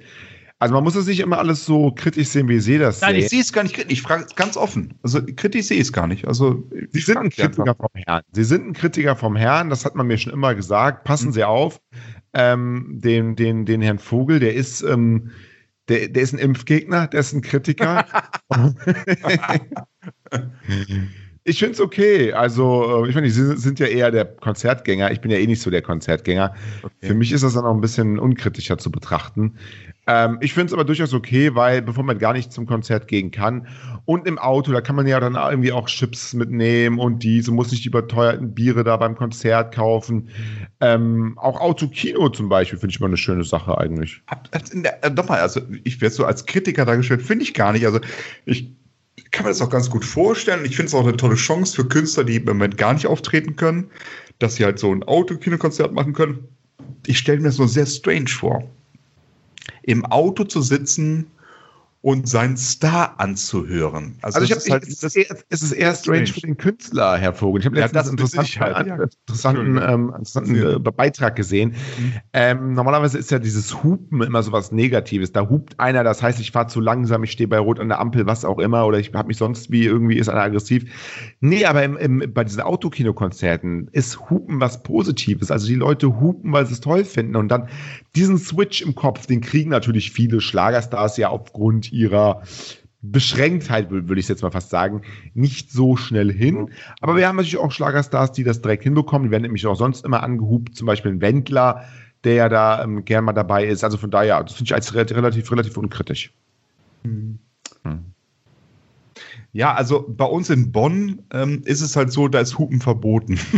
Also 0.60 0.76
man 0.76 0.84
muss 0.86 0.96
es 0.96 1.08
nicht 1.08 1.20
immer 1.20 1.40
alles 1.40 1.66
so 1.66 1.92
kritisch 1.94 2.30
sehen, 2.30 2.48
wie 2.48 2.60
Sie 2.60 2.78
das 2.78 3.02
Nein, 3.02 3.16
ich 3.16 3.24
sehen. 3.24 3.30
sehe 3.32 3.42
es 3.42 3.52
gar 3.52 3.64
nicht 3.64 3.76
kritisch. 3.76 3.92
Ich 3.92 4.02
frage 4.02 4.24
es 4.30 4.36
ganz 4.36 4.56
offen. 4.56 4.94
Also 5.04 5.20
kritisch 5.36 5.66
sehe 5.66 5.78
ich 5.78 5.84
es 5.84 5.92
gar 5.94 6.08
nicht. 6.08 6.26
Also 6.28 6.64
Sie 6.92 7.00
ich 7.00 7.06
sind 7.06 7.18
ein 7.18 7.26
einfach. 7.26 7.38
Kritiker 7.48 7.76
vom 7.76 7.90
Herrn. 7.96 8.22
Sie 8.32 8.44
sind 8.46 8.68
ein 8.68 8.74
Kritiker 8.74 9.16
vom 9.18 9.36
Herrn, 9.36 9.70
das 9.70 9.84
hat 9.84 9.96
man 9.96 10.08
mir 10.08 10.18
schon 10.18 10.32
immer 10.32 10.56
gesagt. 10.56 11.04
Passen 11.04 11.30
Mhm. 11.30 11.34
Sie 11.34 11.44
auf. 11.44 11.82
Ähm, 12.34 13.00
den, 13.02 13.36
den, 13.36 13.66
den 13.66 13.82
Herrn 13.82 14.00
Vogel, 14.00 14.40
der 14.40 14.54
ist, 14.54 14.82
ähm, 14.82 15.32
der, 15.88 16.08
der 16.08 16.24
ist 16.24 16.34
ein 16.34 16.40
Impfgegner, 16.40 17.08
der 17.08 17.20
ist 17.20 17.34
ein 17.34 17.42
Kritiker. 17.42 18.06
ich 21.46 21.60
finde 21.60 21.74
es 21.74 21.82
okay. 21.82 22.32
Also, 22.34 23.06
äh, 23.06 23.10
ich 23.10 23.16
meine, 23.16 23.30
Sie 23.30 23.58
sind 23.58 23.80
ja 23.80 23.88
eher 23.88 24.12
der 24.12 24.26
Konzertgänger. 24.26 25.12
Ich 25.12 25.22
bin 25.22 25.30
ja 25.30 25.38
eh 25.38 25.48
nicht 25.48 25.62
so 25.62 25.70
der 25.70 25.82
Konzertgänger. 25.82 26.54
Für 27.02 27.14
mich 27.14 27.32
ist 27.32 27.44
das 27.44 27.54
dann 27.54 27.66
auch 27.66 27.74
ein 27.74 27.82
bisschen 27.82 28.18
unkritischer 28.18 28.78
zu 28.78 28.92
betrachten. 28.92 29.56
Ähm, 30.08 30.38
ich 30.42 30.54
finde 30.54 30.68
es 30.68 30.74
aber 30.74 30.84
durchaus 30.84 31.14
okay, 31.14 31.56
weil 31.56 31.82
bevor 31.82 32.04
man 32.04 32.18
gar 32.18 32.34
nicht 32.34 32.52
zum 32.52 32.66
Konzert 32.66 33.08
gehen 33.08 33.32
kann 33.32 33.68
und 34.06 34.28
im 34.28 34.38
Auto, 34.38 34.72
da 34.74 34.82
kann 34.82 34.98
man 34.98 35.08
ja 35.08 35.20
dann 35.20 35.36
irgendwie 35.36 35.72
auch 35.72 35.88
Chips 35.88 36.34
mitnehmen 36.34 37.00
und 37.00 37.24
diese, 37.24 37.52
muss 37.52 37.72
nicht 37.72 37.86
die 37.86 37.88
überteuerten 37.88 38.54
Biere 38.54 38.84
da 38.84 38.98
beim 38.98 39.16
Konzert 39.16 39.74
kaufen. 39.74 40.30
Ähm, 40.82 41.38
auch 41.38 41.60
Autokino 41.60 42.28
zum 42.30 42.50
Beispiel 42.50 42.80
finde 42.80 42.92
ich 42.92 43.00
mal 43.00 43.08
eine 43.08 43.18
schöne 43.18 43.46
Sache 43.46 43.78
eigentlich. 43.78 44.22
Der- 44.74 45.04
äh, 45.04 45.10
Nochmal, 45.10 45.40
also 45.40 45.62
ich 45.86 46.02
werde 46.02 46.14
so 46.16 46.26
als 46.26 46.46
Kritiker 46.46 46.84
dargestellt, 46.84 47.22
finde 47.22 47.44
ich 47.44 47.54
gar 47.54 47.72
nicht. 47.72 47.86
Also 47.86 48.00
ich 48.46 48.74
kann 49.34 49.46
mir 49.46 49.50
das 49.50 49.62
auch 49.62 49.70
ganz 49.70 49.90
gut 49.90 50.06
vorstellen. 50.06 50.64
Ich 50.64 50.78
finde 50.78 50.88
es 50.88 50.94
auch 50.94 51.06
eine 51.06 51.18
tolle 51.18 51.36
Chance 51.36 51.76
für 51.76 51.88
Künstler, 51.88 52.24
die 52.24 52.38
im 52.38 52.46
Moment 52.46 52.78
gar 52.78 52.94
nicht 52.94 53.08
auftreten 53.08 53.56
können, 53.58 53.90
dass 54.40 54.56
sie 54.56 54.64
halt 54.64 54.80
so 54.80 54.94
ein 54.94 55.04
Autokinokonzert 55.04 55.92
machen 55.92 56.14
können. 56.14 56.48
Ich 57.08 57.18
stelle 57.18 57.40
mir 57.40 57.50
das 57.50 57.58
nur 57.58 57.68
sehr 57.68 57.88
strange 57.88 58.30
vor. 58.30 58.64
Im 59.82 60.06
Auto 60.06 60.44
zu 60.46 60.62
sitzen 60.62 61.28
und 62.04 62.28
seinen 62.28 62.58
Star 62.58 63.18
anzuhören. 63.18 64.18
Also, 64.22 64.42
ich 64.42 64.50
das 64.50 64.70
habe 64.70 64.86
ist 64.86 65.06
es, 65.06 65.16
es 65.16 65.62
ist 65.62 65.72
eher 65.72 65.96
strange 65.96 66.28
für 66.28 66.42
den 66.42 66.58
Künstler, 66.58 67.16
Herr 67.18 67.34
Vogel. 67.34 67.62
Ich 67.62 67.66
habe 67.66 67.80
Ja, 67.80 67.86
letztens 67.86 68.10
interessanten, 68.10 68.46
Sicherheit, 68.46 68.88
ja. 68.88 68.98
interessanten, 69.26 69.78
ähm, 69.82 70.10
interessanten 70.10 70.56
äh, 70.56 70.80
Beitrag 70.80 71.38
gesehen. 71.38 71.70
Mhm. 71.70 72.14
Ähm, 72.34 72.74
normalerweise 72.74 73.18
ist 73.18 73.32
ja 73.32 73.40
dieses 73.40 73.86
Hupen 73.86 74.22
immer 74.22 74.44
so 74.44 74.52
was 74.52 74.74
Negatives. 74.74 75.32
Da 75.32 75.48
hupt 75.48 75.80
einer, 75.80 76.04
das 76.04 76.22
heißt, 76.22 76.42
ich 76.42 76.52
fahre 76.52 76.68
zu 76.68 76.82
langsam, 76.82 77.24
ich 77.24 77.32
stehe 77.32 77.48
bei 77.48 77.58
Rot 77.58 77.80
an 77.80 77.88
der 77.88 78.02
Ampel, 78.02 78.26
was 78.26 78.44
auch 78.44 78.60
immer, 78.60 78.86
oder 78.86 79.00
ich 79.00 79.14
habe 79.14 79.30
mich 79.30 79.38
sonst 79.38 79.72
wie 79.72 79.86
irgendwie 79.86 80.18
ist 80.18 80.28
einer 80.28 80.42
aggressiv. 80.42 80.84
Nee, 81.40 81.64
aber 81.64 81.86
im, 81.86 81.96
im, 81.96 82.34
bei 82.34 82.44
diesen 82.44 82.64
Autokinokonzerten 82.64 83.88
ist 83.94 84.30
Hupen 84.30 84.60
was 84.60 84.84
Positives. 84.84 85.52
Also 85.52 85.68
die 85.68 85.76
Leute 85.76 86.20
hupen, 86.20 86.52
weil 86.52 86.66
sie 86.66 86.74
es 86.74 86.82
toll 86.82 87.06
finden. 87.06 87.38
Und 87.38 87.48
dann 87.48 87.70
diesen 88.14 88.38
Switch 88.38 88.82
im 88.82 88.94
Kopf, 88.94 89.26
den 89.26 89.40
kriegen 89.40 89.70
natürlich 89.70 90.12
viele 90.12 90.42
Schlagerstars 90.42 91.16
ja 91.16 91.30
aufgrund 91.30 91.93
ihrer 91.94 92.42
Beschränktheit, 93.02 93.90
wür- 93.92 94.08
würde 94.08 94.20
ich 94.20 94.28
jetzt 94.28 94.42
mal 94.44 94.52
fast 94.52 94.70
sagen, 94.70 95.02
nicht 95.34 95.72
so 95.72 95.96
schnell 95.98 96.32
hin. 96.32 96.72
Aber 97.02 97.16
wir 97.16 97.28
haben 97.28 97.36
natürlich 97.36 97.58
auch 97.58 97.72
Schlagerstars, 97.72 98.32
die 98.32 98.44
das 98.44 98.62
direkt 98.62 98.84
hinbekommen. 98.84 99.28
Die 99.28 99.32
werden 99.32 99.44
nämlich 99.44 99.66
auch 99.68 99.76
sonst 99.76 100.06
immer 100.06 100.24
angehupt, 100.24 100.76
zum 100.76 100.88
Beispiel 100.88 101.12
ein 101.12 101.22
Wendler, 101.22 101.84
der 102.24 102.34
ja 102.36 102.50
da 102.50 102.84
ähm, 102.84 103.04
gern 103.06 103.26
mal 103.26 103.34
dabei 103.34 103.66
ist. 103.66 103.84
Also 103.84 103.98
von 103.98 104.10
daher, 104.10 104.42
das 104.44 104.54
finde 104.54 104.70
ich 104.70 104.74
als 104.74 104.94
re- 104.96 105.10
relativ, 105.10 105.52
relativ 105.52 105.76
unkritisch. 105.78 106.32
Ja, 109.52 109.74
also 109.74 110.06
bei 110.08 110.26
uns 110.26 110.50
in 110.50 110.72
Bonn 110.72 111.24
ähm, 111.32 111.62
ist 111.66 111.82
es 111.82 111.96
halt 111.96 112.12
so, 112.12 112.28
da 112.28 112.40
ist 112.40 112.58
Hupen 112.58 112.80
verboten. 112.82 113.40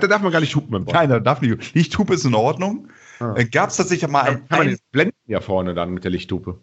Da 0.00 0.08
darf 0.08 0.22
man 0.22 0.32
gar 0.32 0.40
nicht 0.40 0.56
hupen 0.56 0.74
im 0.74 0.84
Bonn. 0.86 0.92
Keiner 0.92 1.20
darf 1.20 1.40
nicht. 1.40 1.72
Lichthupe 1.72 2.14
ist 2.14 2.24
in 2.24 2.34
Ordnung. 2.34 2.88
Ah. 3.20 3.34
Äh, 3.36 3.44
Gab 3.44 3.70
es 3.70 3.76
tatsächlich 3.76 4.10
mal 4.10 4.22
ein, 4.22 4.48
kann 4.48 4.58
man 4.58 4.68
ein, 4.70 4.76
blenden 4.90 5.14
ja 5.28 5.40
vorne 5.40 5.72
dann 5.72 5.94
mit 5.94 6.02
der 6.02 6.10
Lichthupe. 6.10 6.58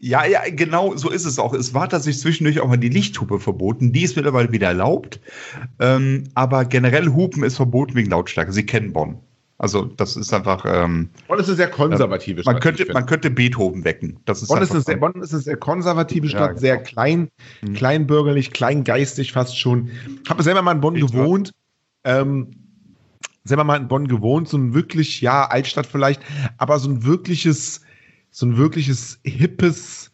Ja, 0.00 0.24
ja, 0.24 0.42
genau, 0.50 0.96
so 0.96 1.10
ist 1.10 1.24
es 1.24 1.38
auch. 1.40 1.54
Es 1.54 1.74
war 1.74 1.88
tatsächlich 1.88 2.22
zwischendurch 2.22 2.60
auch 2.60 2.68
mal 2.68 2.76
die 2.76 2.88
Lichthupe 2.88 3.40
verboten. 3.40 3.92
Die 3.92 4.02
ist 4.02 4.14
mittlerweile 4.14 4.52
wieder 4.52 4.68
erlaubt. 4.68 5.20
Ähm, 5.80 6.24
aber 6.34 6.64
generell 6.66 7.08
Hupen 7.08 7.42
ist 7.42 7.56
verboten 7.56 7.96
wegen 7.96 8.10
Lautstärke. 8.10 8.52
Sie 8.52 8.64
kennen 8.64 8.92
Bonn. 8.92 9.18
Also 9.60 9.86
das 9.86 10.16
ist 10.16 10.32
einfach, 10.32 10.64
ähm, 10.68 11.08
Bonn 11.26 11.40
ist 11.40 11.48
eine 11.48 11.56
sehr 11.56 11.68
konservative 11.68 12.42
man, 12.44 12.54
Stadt, 12.54 12.62
könnte, 12.62 12.82
ich 12.82 12.86
finde. 12.86 13.00
man 13.00 13.06
könnte 13.06 13.30
Beethoven 13.30 13.82
wecken. 13.84 14.20
Das 14.24 14.40
ist 14.40 14.48
Bonn 14.48 14.62
ist, 14.62 14.70
eine 14.70 14.82
sehr. 14.82 14.96
Bonn 14.98 15.20
ist 15.20 15.32
eine 15.32 15.42
sehr 15.42 15.56
konservative 15.56 16.26
Ja, 16.26 16.30
Stadt, 16.30 16.48
genau. 16.50 16.60
sehr 16.60 16.76
klein, 16.78 17.28
Mhm. 17.62 17.72
kleinbürgerlich, 17.72 18.52
kleingeistig 18.52 19.32
fast 19.32 19.58
schon. 19.58 19.90
Habe 20.28 20.44
selber 20.44 20.62
mal 20.62 20.72
in 20.76 20.80
Bonn 20.80 20.94
Echt, 20.94 21.08
gewohnt. 21.10 21.52
Ähm, 22.04 22.50
selber 23.42 23.64
mal 23.64 23.76
in 23.78 23.88
Bonn 23.88 24.06
gewohnt, 24.06 24.48
so 24.48 24.56
ein 24.56 24.74
wirklich, 24.74 25.20
ja, 25.22 25.44
Altstadt 25.46 25.86
vielleicht, 25.86 26.22
aber 26.58 26.78
so 26.78 26.88
ein 26.88 27.04
wirkliches, 27.04 27.80
so 28.30 28.46
ein 28.46 28.56
wirkliches 28.56 29.18
hippes 29.24 30.10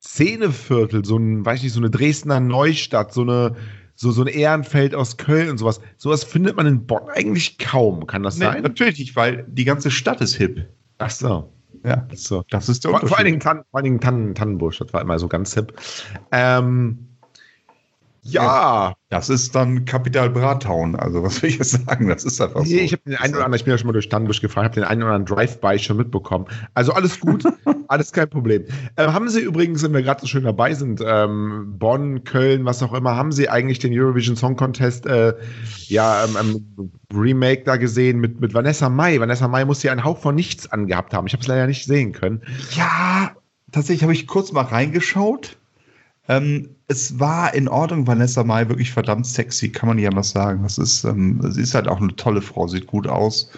Szeneviertel, 0.00 1.04
so 1.04 1.16
ein, 1.16 1.44
weiß 1.44 1.58
ich 1.58 1.64
nicht, 1.64 1.72
so 1.72 1.80
eine 1.80 1.90
Dresdner 1.90 2.40
Neustadt, 2.40 3.12
so 3.12 3.22
eine, 3.22 3.56
so, 3.94 4.12
so 4.12 4.22
ein 4.22 4.28
Ehrenfeld 4.28 4.94
aus 4.94 5.16
Köln 5.16 5.50
und 5.50 5.58
sowas. 5.58 5.80
Sowas 5.96 6.22
findet 6.24 6.56
man 6.56 6.66
in 6.66 6.86
Bonn 6.86 7.08
eigentlich 7.14 7.58
kaum. 7.58 8.06
Kann 8.06 8.22
das 8.22 8.38
Nee, 8.38 8.44
sein? 8.44 8.62
natürlich 8.62 8.98
nicht, 8.98 9.16
weil 9.16 9.44
die 9.48 9.64
ganze 9.64 9.90
Stadt 9.90 10.20
ist 10.20 10.34
hip. 10.36 10.68
Ach 10.98 11.10
so. 11.10 11.52
Ja, 11.84 12.06
so. 12.14 12.44
das 12.50 12.68
ist 12.68 12.84
der 12.84 12.90
Vor, 12.92 13.00
vor 13.00 13.18
allen 13.18 13.26
Unterschied. 13.26 13.26
Dingen, 13.26 13.40
Tan, 13.40 13.56
vor 13.70 13.78
allen 13.78 13.84
Dingen 13.84 14.00
Tannen, 14.00 14.34
Tannenbusch, 14.34 14.78
das 14.78 14.92
war 14.92 15.00
immer 15.02 15.18
so 15.18 15.28
ganz 15.28 15.54
hip. 15.54 15.72
Ähm, 16.32 16.98
ja, 18.28 18.94
Das 19.08 19.28
ist 19.28 19.54
dann 19.54 19.84
Kapital 19.84 20.30
Brattown. 20.30 20.96
Also 20.96 21.22
was 21.22 21.42
will 21.42 21.50
ich 21.50 21.58
jetzt 21.58 21.86
sagen? 21.86 22.08
Das 22.08 22.24
ist 22.24 22.40
einfach 22.40 22.64
so. 22.64 22.74
nee, 22.74 22.80
ich 22.80 22.92
habe 22.92 23.02
den 23.06 23.16
einen 23.16 23.34
oder 23.34 23.44
anderen, 23.44 23.58
ich 23.58 23.64
bin 23.64 23.72
ja 23.72 23.78
schon 23.78 23.86
mal 23.86 23.92
durch 23.92 24.08
Tannenbusch 24.08 24.40
gefahren, 24.40 24.64
habe 24.64 24.74
den 24.74 24.84
einen 24.84 25.02
oder 25.02 25.12
anderen 25.12 25.36
Drive-By 25.36 25.78
schon 25.78 25.96
mitbekommen. 25.96 26.46
Also 26.74 26.92
alles 26.92 27.20
gut, 27.20 27.44
alles 27.88 28.12
kein 28.12 28.28
Problem. 28.28 28.64
Ähm, 28.96 29.12
haben 29.12 29.28
Sie 29.28 29.40
übrigens, 29.40 29.82
wenn 29.82 29.94
wir 29.94 30.02
gerade 30.02 30.20
so 30.20 30.26
schön 30.26 30.44
dabei 30.44 30.74
sind, 30.74 31.02
ähm, 31.04 31.74
Bonn, 31.78 32.24
Köln, 32.24 32.64
was 32.64 32.82
auch 32.82 32.92
immer, 32.92 33.16
haben 33.16 33.32
Sie 33.32 33.48
eigentlich 33.48 33.78
den 33.78 33.98
Eurovision 33.98 34.36
Song 34.36 34.56
Contest 34.56 35.06
äh, 35.06 35.34
ja, 35.86 36.24
ähm, 36.24 36.62
ähm, 36.78 36.92
Remake 37.14 37.62
da 37.64 37.76
gesehen 37.76 38.18
mit, 38.18 38.40
mit 38.40 38.54
Vanessa 38.54 38.88
Mai? 38.88 39.20
Vanessa 39.20 39.48
Mai 39.48 39.64
muss 39.64 39.82
ja 39.82 39.92
einen 39.92 40.04
Hauch 40.04 40.18
von 40.18 40.34
nichts 40.34 40.70
angehabt 40.70 41.14
haben. 41.14 41.26
Ich 41.26 41.32
habe 41.32 41.42
es 41.42 41.46
leider 41.46 41.66
nicht 41.66 41.84
sehen 41.84 42.12
können. 42.12 42.42
Ja, 42.72 43.32
tatsächlich 43.72 44.02
habe 44.02 44.12
ich 44.12 44.26
kurz 44.26 44.52
mal 44.52 44.62
reingeschaut. 44.62 45.56
Ähm, 46.28 46.75
es 46.88 47.18
war 47.18 47.54
in 47.54 47.68
Ordnung, 47.68 48.06
Vanessa 48.06 48.44
Mai, 48.44 48.68
wirklich 48.68 48.92
verdammt 48.92 49.26
sexy, 49.26 49.70
kann 49.70 49.88
man 49.88 49.96
nicht 49.96 50.08
anders 50.08 50.30
sagen. 50.30 50.62
Das 50.62 50.78
ist, 50.78 51.04
ähm, 51.04 51.40
sie 51.50 51.62
ist 51.62 51.74
halt 51.74 51.88
auch 51.88 52.00
eine 52.00 52.14
tolle 52.14 52.42
Frau, 52.42 52.68
sieht 52.68 52.86
gut 52.86 53.08
aus. 53.08 53.50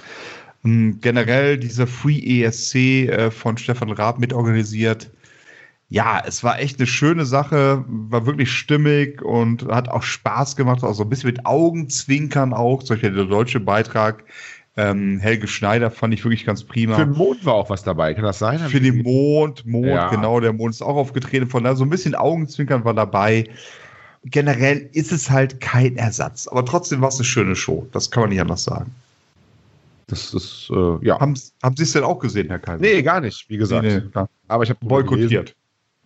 Ähm, 0.65 0.99
generell 1.01 1.59
dieser 1.59 1.87
Free 1.87 2.43
ESC 2.43 2.75
äh, 3.09 3.31
von 3.31 3.59
Stefan 3.59 3.93
Raab 3.93 4.19
mitorganisiert. 4.19 5.11
Ja, 5.91 6.23
es 6.27 6.45
war 6.45 6.59
echt 6.61 6.79
eine 6.79 6.87
schöne 6.87 7.25
Sache, 7.25 7.85
war 7.89 8.27
wirklich 8.27 8.53
stimmig 8.53 9.23
und 9.23 9.67
hat 9.69 9.89
auch 9.89 10.03
Spaß 10.03 10.57
gemacht, 10.57 10.83
auch 10.85 10.93
so 10.93 11.05
ein 11.05 11.09
bisschen 11.09 11.31
mit 11.31 11.47
Augenzwinkern 11.47 12.53
auch. 12.53 12.83
Beispiel 12.87 13.13
der 13.13 13.25
deutsche 13.25 13.61
Beitrag. 13.61 14.25
Ähm, 14.79 15.19
Helge 15.19 15.49
Schneider 15.49 15.91
fand 15.91 16.15
ich 16.15 16.25
wirklich 16.25 16.47
ganz 16.47 16.63
prima. 16.63 16.95
Für 16.95 17.05
den 17.05 17.17
Mond 17.17 17.45
war 17.45 17.55
auch 17.55 17.69
was 17.69 17.83
dabei, 17.83 18.15
kann 18.15 18.23
das 18.23 18.39
sein? 18.39 18.61
Für 18.61 18.81
den 18.81 19.03
Mond, 19.03 19.67
Mond, 19.67 19.87
Ja. 19.89 20.09
genau, 20.09 20.39
der 20.39 20.53
Mond 20.53 20.73
ist 20.73 20.83
auch 20.83 20.95
aufgetreten. 20.95 21.49
Von 21.49 21.65
daher 21.65 21.75
so 21.77 21.85
ein 21.85 21.91
bisschen 21.91 22.15
Augenzwinkern 22.15 22.85
war 22.85 22.95
dabei. 22.95 23.49
Generell 24.25 24.89
ist 24.93 25.11
es 25.11 25.31
halt 25.31 25.61
kein 25.61 25.97
Ersatz, 25.97 26.47
aber 26.47 26.65
trotzdem 26.65 27.01
war 27.01 27.09
es 27.09 27.17
eine 27.17 27.25
schöne 27.25 27.57
Show. 27.57 27.89
Das 27.93 28.11
kann 28.11 28.23
man 28.23 28.31
nicht 28.31 28.41
anders 28.41 28.63
sagen. 28.65 28.95
Das 30.07 30.33
ist, 30.33 30.71
äh, 30.73 31.05
ja. 31.07 31.19
Haben, 31.19 31.35
haben 31.63 31.77
Sie 31.77 31.83
es 31.83 31.93
denn 31.93 32.05
auch 32.05 32.19
gesehen, 32.21 32.47
Herr 32.49 32.59
Kaiser? 32.61 32.81
Nee, 32.81 33.03
gar 33.03 33.21
nicht, 33.21 33.51
wie 33.51 33.57
gesagt. 33.57 33.85
Nee, 33.85 34.01
nee. 34.15 34.25
Aber 34.47 34.63
ich 34.63 34.71
habe 34.71 34.79
boykottiert. 34.85 35.55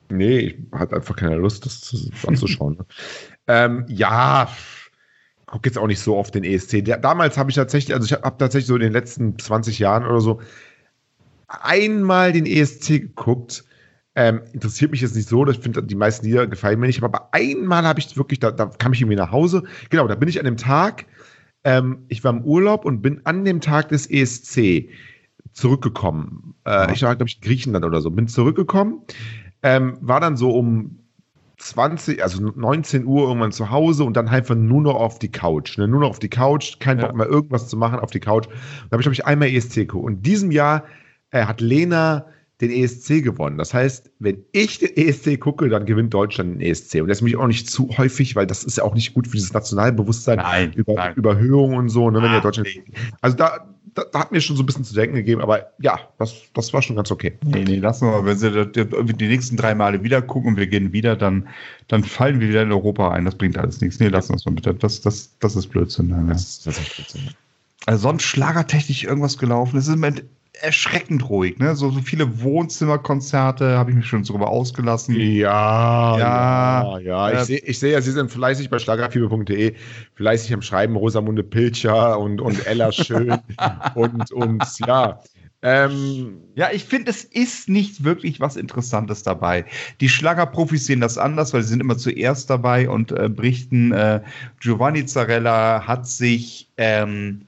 Nee, 0.09 0.39
ich 0.39 0.57
hatte 0.73 0.97
einfach 0.97 1.15
keine 1.17 1.37
Lust, 1.37 1.65
das 1.67 1.81
zu, 1.83 2.11
anzuschauen. 2.27 2.77
ne? 2.79 2.87
ähm, 3.47 3.85
ja, 3.89 4.49
gucke 5.53 5.69
jetzt 5.69 5.79
auch 5.79 5.87
nicht 5.87 6.01
so 6.01 6.17
oft 6.17 6.35
den 6.35 6.45
ESC. 6.45 6.85
Der, 6.85 6.97
damals 6.97 7.39
habe 7.39 7.51
ich 7.51 7.57
tatsächlich, 7.57 7.95
also 7.95 8.07
ich 8.07 8.13
habe 8.13 8.25
hab 8.25 8.39
tatsächlich 8.39 8.67
so 8.67 8.75
in 8.75 8.81
den 8.81 8.93
letzten 8.93 9.39
20 9.39 9.79
Jahren 9.79 10.05
oder 10.05 10.21
so, 10.21 10.41
einmal 11.47 12.33
den 12.33 12.47
ESC 12.47 13.01
geguckt. 13.01 13.65
Ähm, 14.15 14.43
interessiert 14.53 14.91
mich 14.91 15.01
jetzt 15.01 15.15
nicht 15.15 15.29
so, 15.29 15.47
ich 15.47 15.59
finde, 15.59 15.83
die 15.83 15.95
meisten 15.95 16.27
Lieder 16.27 16.47
gefallen 16.47 16.81
mir 16.81 16.87
nicht, 16.87 17.03
aber 17.03 17.33
einmal 17.33 17.85
habe 17.85 18.01
ich 18.01 18.17
wirklich, 18.17 18.41
da, 18.41 18.51
da 18.51 18.67
kam 18.67 18.93
ich 18.93 19.01
irgendwie 19.01 19.17
nach 19.17 19.31
Hause. 19.31 19.63
Genau, 19.91 20.09
da 20.09 20.15
bin 20.15 20.29
ich 20.29 20.39
an 20.39 20.45
dem 20.45 20.57
Tag, 20.57 21.07
ähm, 21.65 22.05
ich 22.09 22.25
war 22.25 22.33
im 22.33 22.43
Urlaub 22.43 22.85
und 22.85 23.01
bin 23.01 23.21
an 23.25 23.45
dem 23.45 23.61
Tag 23.61 23.89
des 23.89 24.11
ESC 24.11 24.89
zurückgekommen. 25.53 26.55
Äh, 26.67 26.93
Ich 26.93 27.03
war, 27.03 27.15
glaube 27.17 27.29
ich, 27.29 27.37
in 27.37 27.43
Griechenland 27.43 27.85
oder 27.85 28.01
so. 28.01 28.11
Bin 28.11 28.29
zurückgekommen, 28.29 29.03
ähm, 29.63 29.97
war 30.01 30.21
dann 30.21 30.37
so 30.37 30.51
um 30.51 31.02
20, 31.63 32.23
also 32.23 32.43
19 32.43 33.05
Uhr 33.07 33.29
irgendwann 33.29 33.53
zu 33.53 33.71
Hause 33.71 34.05
und 34.05 34.17
dann 34.17 34.29
einfach 34.29 34.55
nur 34.55 34.83
noch 34.83 34.95
auf 34.97 35.19
die 35.19 35.31
Couch. 35.31 35.79
Ne? 35.79 35.87
Nur 35.89 36.01
noch 36.01 36.11
auf 36.11 36.19
die 36.19 36.29
Couch, 36.29 36.79
kein 36.81 36.99
Bock 36.99 37.11
Ja. 37.11 37.17
mehr 37.17 37.27
irgendwas 37.29 37.69
zu 37.69 37.77
machen 37.77 38.01
auf 38.01 38.11
die 38.11 38.21
Couch. 38.21 38.47
Da 38.47 38.53
habe 38.93 39.01
ich, 39.01 39.05
glaube 39.05 39.15
ich, 39.15 39.25
einmal 39.27 39.49
ESC 39.49 39.75
geguckt. 39.77 40.05
Und 40.05 40.13
in 40.15 40.23
diesem 40.23 40.51
Jahr 40.51 40.85
äh, 41.31 41.45
hat 41.45 41.61
Lena 41.61 42.27
den 42.61 42.71
ESC 42.71 43.23
gewonnen. 43.25 43.59
Das 43.59 43.75
heißt, 43.75 44.11
wenn 44.19 44.45
ich 44.53 44.79
den 44.79 44.97
ESC 44.97 45.39
gucke, 45.41 45.69
dann 45.69 45.85
gewinnt 45.87 46.13
Deutschland 46.15 46.55
den 46.55 46.61
ESC. 46.61 47.01
Und 47.01 47.09
das 47.09 47.19
ist 47.19 47.23
mich 47.23 47.37
auch 47.37 47.47
nicht 47.49 47.69
zu 47.71 47.89
häufig, 47.97 48.37
weil 48.37 48.47
das 48.47 48.63
ist 48.65 48.79
ja 48.79 48.85
auch 48.85 48.95
nicht 48.95 49.15
gut 49.15 49.27
für 49.27 49.37
dieses 49.37 49.53
Nationalbewusstsein, 49.53 50.39
Nein, 50.39 50.73
über, 50.75 50.95
nein. 50.95 51.15
Überhöhung 51.15 51.75
und 51.75 51.89
so. 51.89 52.11
Ne, 52.11 52.23
wenn 52.23 52.31
Ah, 52.31 52.35
ja 52.35 52.41
Deutschland, 52.41 52.69
nee. 52.75 52.83
Also 53.21 53.37
da, 53.37 53.69
da, 53.95 54.05
da 54.11 54.21
hat 54.21 54.33
mir 54.33 54.41
schon 54.41 54.57
so 54.57 54.63
ein 54.63 54.67
bisschen 54.67 54.85
zu 54.85 54.95
denken 54.95 55.17
gegeben, 55.17 55.41
aber 55.41 55.73
ja, 55.79 56.01
das, 56.19 56.35
das 56.55 56.73
war 56.73 56.83
schon 56.83 56.97
ganz 56.97 57.11
okay. 57.11 57.37
Nee, 57.45 57.65
nee, 57.65 57.77
lassen 57.77 58.07
wir 58.07 58.13
mal. 58.13 58.25
Wenn 58.25 58.39
sie 58.39 58.51
das- 58.51 58.69
die, 58.73 59.29
nächsten 59.29 59.57
drei 59.57 59.75
Male 59.75 60.03
wieder 60.03 60.23
gucken 60.23 60.53
und 60.53 60.57
wir 60.57 60.67
gehen 60.67 60.93
wieder, 60.93 61.17
dann, 61.17 61.49
dann 61.89 62.05
fallen 62.05 62.41
wir 62.41 62.49
wieder 62.49 62.63
in 62.63 62.73
Europa 62.73 63.11
ein. 63.11 63.25
Das 63.25 63.35
bringt 63.35 63.59
alles 63.59 63.81
nichts. 63.81 64.01
Nee, 64.01 64.09
lassen 64.09 64.31
wir 64.31 64.37
es 64.37 64.45
mal 64.47 64.55
bitte. 64.55 64.75
Das, 64.75 65.01
das, 65.01 65.37
das 65.41 65.57
ist 65.57 65.69
Blödsinn. 65.69 66.09
Ja. 66.11 66.23
Das 66.23 66.43
ist 66.43 66.65
tatsächlich 66.65 67.09
gut. 67.09 67.35
Also 67.87 68.03
sonst 68.03 68.23
schlagertechnisch 68.23 69.05
irgendwas 69.05 69.39
gelaufen. 69.39 69.77
Es 69.77 69.89
ist 69.89 69.95
im 69.95 70.01
Moment 70.01 70.25
erschreckend 70.61 71.29
ruhig. 71.29 71.59
Ne? 71.59 71.75
So, 71.77 71.91
so 71.91 72.01
viele 72.01 72.43
Wohnzimmerkonzerte 72.43 73.79
habe 73.79 73.91
ich 73.91 73.97
mich 73.97 74.07
schon 74.07 74.23
drüber 74.23 74.49
ausgelassen. 74.49 75.15
Ja, 75.15 76.19
Ja, 76.19 76.99
ja, 76.99 76.99
ja. 76.99 77.31
äh, 77.31 77.35
Ich 77.37 77.41
sehe 77.45 77.59
ich 77.59 77.79
seh 77.79 77.93
ja, 77.93 78.01
Sie 78.03 78.13
sind 78.13 78.31
fleißig 78.31 78.69
bei 78.71 78.79
schlagerfieber.de, 78.79 79.75
fleißig 80.15 80.53
am 80.53 80.63
Schreiben, 80.63 80.97
Rosamunde 80.97 81.43
Pilcher 81.43 82.19
und, 82.19 82.41
und 82.41 82.67
Ella 82.67 82.93
Schön 82.93 83.39
und, 83.95 84.31
und 84.33 84.65
ja. 84.87 85.21
Ähm, 85.65 86.43
Ja, 86.55 86.71
ich 86.73 86.85
finde, 86.85 87.11
es 87.11 87.25
ist 87.25 87.69
nicht 87.69 88.03
wirklich 88.05 88.41
was 88.41 88.57
Interessantes 88.57 89.23
dabei. 89.23 89.65
Die 90.01 90.09
Schlagerprofis 90.09 90.87
sehen 90.87 91.01
das 91.01 91.19
anders, 91.19 91.55
weil 91.55 91.63
sie 91.63 91.69
sind 91.69 91.81
immer 91.81 91.97
zuerst 91.97 92.51
dabei 92.51 92.89
und 92.89 93.13
äh, 93.13 93.29
berichten, 93.29 93.93
äh, 93.93 94.21
Giovanni 94.61 95.07
Zarella 95.07 95.87
hat 95.87 96.07
sich 96.07 96.69
ähm, 96.77 97.47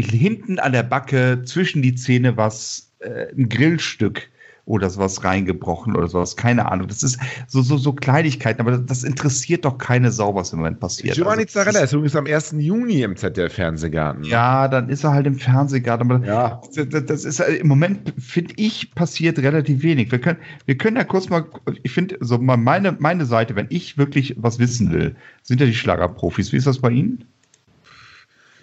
hinten 0.00 0.58
an 0.58 0.72
der 0.72 0.82
Backe 0.82 1.42
zwischen 1.44 1.82
die 1.82 1.94
Zähne 1.94 2.36
was, 2.36 2.90
äh, 3.00 3.26
ein 3.36 3.48
Grillstück 3.48 4.28
oder 4.64 4.88
sowas 4.88 5.24
reingebrochen 5.24 5.96
oder 5.96 6.06
sowas, 6.06 6.36
keine 6.36 6.70
Ahnung. 6.70 6.86
Das 6.86 7.02
ist 7.02 7.18
so, 7.48 7.62
so, 7.62 7.76
so 7.76 7.92
Kleinigkeiten, 7.92 8.60
aber 8.60 8.70
das, 8.70 8.86
das 8.86 9.04
interessiert 9.04 9.64
doch 9.64 9.76
keine 9.76 10.12
Sau, 10.12 10.36
was 10.36 10.52
im 10.52 10.60
Moment 10.60 10.78
passiert. 10.78 11.16
Giovanni 11.16 11.42
Also, 11.42 11.54
Zarella 11.58 11.80
ist- 11.80 11.84
ist 11.86 11.92
übrigens 11.94 12.14
am 12.16 12.26
1. 12.26 12.52
Juni 12.60 13.02
im 13.02 13.16
ZDF-Fernsehgarten. 13.16 14.22
Ja, 14.22 14.68
dann 14.68 14.88
ist 14.88 15.02
er 15.02 15.12
halt 15.12 15.26
im 15.26 15.34
Fernsehgarten, 15.34 16.10
aber 16.10 16.24
Ja. 16.24 16.62
das, 16.76 17.04
das 17.06 17.24
ist 17.24 17.40
äh, 17.40 17.54
im 17.56 17.66
Moment, 17.66 18.14
finde 18.18 18.54
ich, 18.56 18.94
passiert 18.94 19.40
relativ 19.40 19.82
wenig. 19.82 20.12
Wir 20.12 20.20
können, 20.20 20.38
wir 20.64 20.78
können 20.78 20.96
ja 20.96 21.04
kurz 21.04 21.28
mal, 21.28 21.44
ich 21.82 21.90
finde, 21.90 22.16
so 22.20 22.38
mal 22.38 22.56
meine, 22.56 22.92
meine 23.00 23.26
Seite, 23.26 23.56
wenn 23.56 23.66
ich 23.68 23.98
wirklich 23.98 24.36
was 24.38 24.60
wissen 24.60 24.92
will, 24.92 25.16
sind 25.42 25.60
ja 25.60 25.66
die 25.66 25.74
Schlagerprofis. 25.74 26.52
Wie 26.52 26.56
ist 26.58 26.68
das 26.68 26.78
bei 26.78 26.90
Ihnen? 26.90 27.24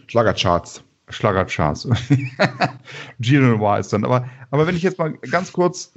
Schlagercharts. 0.08 0.82
Schlagercharts. 1.10 1.88
Gino 3.20 3.58
Noir 3.58 3.80
ist 3.80 3.92
dann. 3.94 4.06
Aber, 4.06 4.26
aber 4.52 4.68
wenn 4.68 4.76
ich 4.76 4.84
jetzt 4.84 4.98
mal 4.98 5.14
ganz 5.32 5.52
kurz, 5.52 5.94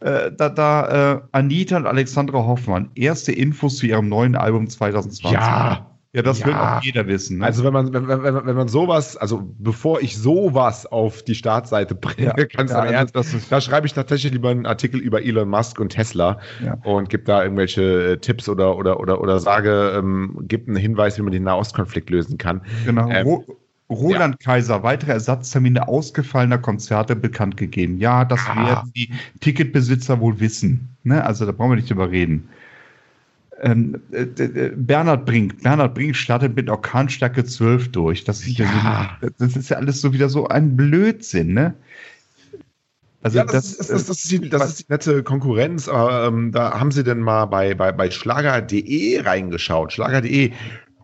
äh, 0.00 0.30
da, 0.32 0.48
da 0.48 1.14
äh, 1.14 1.20
Anita 1.32 1.76
und 1.76 1.86
Alexandra 1.86 2.38
Hoffmann, 2.46 2.90
erste 2.94 3.32
Infos 3.32 3.76
zu 3.78 3.86
ihrem 3.86 4.08
neuen 4.08 4.36
Album 4.36 4.68
2020. 4.68 5.30
Ja. 5.30 5.86
Ja, 6.14 6.20
das 6.20 6.40
Ja. 6.40 6.46
will 6.46 6.52
auch 6.54 6.82
jeder 6.82 7.06
wissen. 7.06 7.38
Ne? 7.38 7.46
Also 7.46 7.64
wenn 7.64 7.72
man, 7.72 7.94
wenn, 7.94 8.06
wenn, 8.06 8.22
wenn 8.22 8.54
man 8.54 8.68
sowas, 8.68 9.16
also 9.16 9.48
bevor 9.58 10.02
ich 10.02 10.18
sowas 10.18 10.84
auf 10.84 11.22
die 11.22 11.34
Startseite 11.34 11.94
bringe, 11.94 12.34
Ja. 12.36 12.44
ganz 12.54 12.70
Ja, 12.70 12.80
im 12.80 12.82
also 12.82 12.94
Ernst, 12.94 13.16
das 13.16 13.32
ist- 13.32 13.50
da 13.50 13.62
schreibe 13.62 13.86
ich 13.86 13.94
tatsächlich 13.94 14.30
lieber 14.30 14.50
einen 14.50 14.66
Artikel 14.66 15.00
über 15.00 15.22
Elon 15.22 15.48
Musk 15.48 15.80
und 15.80 15.88
Tesla 15.88 16.38
Ja. 16.62 16.74
und 16.84 17.08
gebe 17.08 17.22
da 17.22 17.42
irgendwelche 17.42 18.12
äh, 18.12 18.16
Tipps 18.18 18.46
oder, 18.50 18.76
oder, 18.76 19.00
oder, 19.00 19.22
oder 19.22 19.38
sage, 19.38 19.94
ähm, 19.96 20.36
gibt 20.42 20.68
einen 20.68 20.76
Hinweis, 20.76 21.16
wie 21.16 21.22
man 21.22 21.32
den 21.32 21.44
Nahostkonflikt 21.44 22.10
lösen 22.10 22.36
kann. 22.36 22.60
Genau. 22.84 23.08
Ähm, 23.08 23.40
Ro 23.92 24.08
Roland 24.08 24.40
Kaiser, 24.40 24.82
weitere 24.82 25.12
Ersatztermine 25.12 25.88
ausgefallener 25.88 26.58
Konzerte 26.58 27.14
bekannt 27.16 27.56
gegeben. 27.56 27.98
Ja, 27.98 28.24
das 28.24 28.40
Ah. 28.48 28.66
werden 28.66 28.92
die 28.96 29.10
Ticketbesitzer 29.40 30.20
wohl 30.20 30.40
wissen. 30.40 30.88
Ne? 31.04 31.24
Also 31.24 31.46
da 31.46 31.52
brauchen 31.52 31.70
wir 31.72 31.76
nicht 31.76 31.90
drüber 31.90 32.10
reden. 32.10 32.48
Ähm, 33.60 34.00
äh, 34.10 34.22
äh, 34.22 34.72
Bernhard 34.74 35.24
Brink. 35.24 35.62
Bernhard 35.62 35.94
Brink 35.94 36.16
startet 36.16 36.56
mit 36.56 36.68
Orkanstärke 36.68 37.44
12 37.44 37.92
durch. 37.92 38.24
Das, 38.24 38.40
ist 38.40 38.58
ja. 38.58 38.64
Ja. 38.64 39.18
so, 39.20 39.28
das 39.38 39.56
ist 39.56 39.68
ja 39.70 39.76
alles 39.76 40.00
so 40.00 40.12
wieder 40.12 40.28
so 40.28 40.48
ein 40.48 40.76
Blödsinn, 40.76 41.54
ne? 41.54 41.74
Also 43.22 43.38
ja, 43.38 43.44
das, 43.44 43.76
das, 43.76 43.86
das, 43.86 44.06
das, 44.06 44.16
ist 44.24 44.30
die, 44.32 44.48
das 44.48 44.68
ist 44.68 44.80
die 44.80 44.84
nette 44.92 45.22
Konkurrenz. 45.22 45.88
aber, 45.88 46.26
Ähm, 46.26 46.50
da 46.50 46.78
haben 46.80 46.90
sie 46.90 47.04
denn 47.04 47.20
mal 47.20 47.46
bei, 47.46 47.72
bei, 47.74 47.92
bei 47.92 48.10
schlager.de 48.10 49.20
reingeschaut. 49.20 49.92
Schlager.de. 49.92 50.50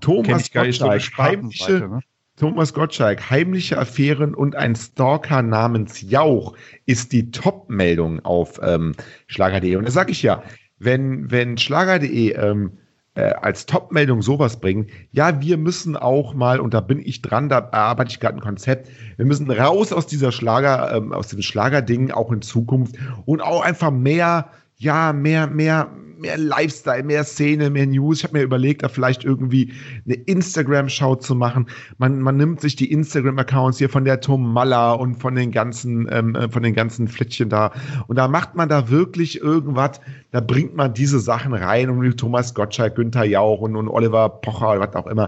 Thomas 0.00 0.50
Gottschalk, 0.50 1.00
Spartenseite, 1.02 1.88
ne? 1.88 2.00
Thomas 2.38 2.72
Gottschalk, 2.72 3.30
heimliche 3.30 3.78
Affären 3.78 4.32
und 4.32 4.54
ein 4.54 4.76
Stalker 4.76 5.42
namens 5.42 6.02
Jauch 6.02 6.54
ist 6.86 7.12
die 7.12 7.32
Top-Meldung 7.32 8.24
auf 8.24 8.60
ähm, 8.62 8.94
Schlager.de. 9.26 9.74
Und 9.74 9.86
da 9.86 9.90
sage 9.90 10.12
ich 10.12 10.22
ja, 10.22 10.44
wenn, 10.78 11.30
wenn 11.32 11.58
Schlager.de 11.58 12.34
ähm, 12.34 12.78
äh, 13.14 13.32
als 13.32 13.66
Top-Meldung 13.66 14.22
sowas 14.22 14.60
bringt, 14.60 14.88
ja, 15.10 15.40
wir 15.40 15.56
müssen 15.56 15.96
auch 15.96 16.32
mal, 16.34 16.60
und 16.60 16.74
da 16.74 16.80
bin 16.80 17.00
ich 17.00 17.22
dran, 17.22 17.48
da 17.48 17.70
arbeite 17.72 18.12
ich 18.12 18.20
gerade 18.20 18.36
ein 18.36 18.40
Konzept, 18.40 18.88
wir 19.16 19.26
müssen 19.26 19.50
raus 19.50 19.92
aus 19.92 20.06
dieser 20.06 20.30
Schlager, 20.30 20.94
ähm, 20.94 21.12
aus 21.12 21.26
diesem 21.26 21.42
Schlagerding 21.42 22.12
auch 22.12 22.30
in 22.30 22.42
Zukunft 22.42 22.94
und 23.26 23.40
auch 23.40 23.62
einfach 23.62 23.90
mehr, 23.90 24.48
ja, 24.76 25.12
mehr, 25.12 25.48
mehr, 25.48 25.90
mehr 26.18 26.36
Lifestyle, 26.36 27.02
mehr 27.02 27.24
Szene, 27.24 27.70
mehr 27.70 27.86
News. 27.86 28.18
Ich 28.18 28.24
habe 28.24 28.38
mir 28.38 28.44
überlegt, 28.44 28.82
da 28.82 28.88
vielleicht 28.88 29.24
irgendwie 29.24 29.72
eine 30.04 30.14
Instagram-Show 30.14 31.16
zu 31.16 31.34
machen. 31.34 31.66
Man, 31.98 32.20
man 32.20 32.36
nimmt 32.36 32.60
sich 32.60 32.76
die 32.76 32.90
Instagram-Accounts 32.90 33.78
hier 33.78 33.88
von 33.88 34.04
der 34.04 34.20
Tom 34.20 34.52
Maller 34.52 34.98
und 34.98 35.16
von 35.16 35.34
den 35.34 35.52
ganzen, 35.52 36.08
ähm, 36.10 36.34
äh, 36.34 36.48
von 36.48 36.62
den 36.62 36.74
ganzen 36.74 37.08
Flittchen 37.08 37.48
da. 37.48 37.72
Und 38.06 38.16
da 38.16 38.28
macht 38.28 38.54
man 38.54 38.68
da 38.68 38.90
wirklich 38.90 39.40
irgendwas, 39.40 40.00
da 40.30 40.40
bringt 40.40 40.76
man 40.76 40.92
diese 40.92 41.20
Sachen 41.20 41.54
rein 41.54 41.90
und 41.90 42.02
wie 42.02 42.10
Thomas 42.10 42.54
Gottschalk, 42.54 42.96
Günther 42.96 43.24
Jauch 43.24 43.60
und, 43.60 43.76
und 43.76 43.88
Oliver 43.88 44.28
Pocher 44.28 44.72
oder 44.72 44.80
was 44.80 44.94
auch 44.94 45.06
immer. 45.06 45.26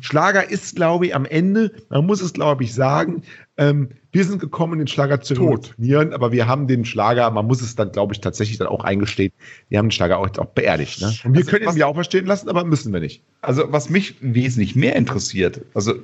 Schlager 0.00 0.48
ist, 0.48 0.76
glaube 0.76 1.06
ich, 1.06 1.14
am 1.14 1.24
Ende, 1.24 1.72
man 1.88 2.06
muss 2.06 2.20
es, 2.22 2.32
glaube 2.32 2.64
ich, 2.64 2.74
sagen, 2.74 3.22
ähm, 3.56 3.88
wir 4.12 4.24
sind 4.24 4.38
gekommen, 4.38 4.78
den 4.78 4.86
Schlager 4.86 5.20
zu 5.20 5.34
revolutionieren, 5.34 6.12
aber 6.12 6.32
wir 6.32 6.46
haben 6.46 6.66
den 6.66 6.84
Schlager, 6.84 7.30
man 7.30 7.46
muss 7.46 7.60
es 7.60 7.74
dann, 7.74 7.92
glaube 7.92 8.14
ich, 8.14 8.20
tatsächlich 8.20 8.58
dann 8.58 8.68
auch 8.68 8.84
eingestehen, 8.84 9.32
wir 9.68 9.78
haben 9.78 9.86
den 9.86 9.92
Schlager 9.92 10.18
auch, 10.26 10.28
jetzt 10.28 10.38
auch 10.38 10.46
beerdigt. 10.46 11.00
Ne? 11.00 11.08
Und 11.24 11.32
wir 11.34 11.38
Also, 11.40 11.50
können 11.50 11.66
was- 11.66 11.74
ihn 11.74 11.78
ja 11.80 11.86
auch 11.86 11.94
verstehen 11.94 12.26
lassen, 12.26 12.48
aber 12.48 12.64
müssen 12.64 12.92
wir 12.92 13.00
nicht. 13.00 13.22
Also, 13.42 13.64
was 13.72 13.88
mich 13.90 14.16
wesentlich 14.20 14.74
mehr 14.76 14.96
interessiert, 14.96 15.60
also 15.74 15.94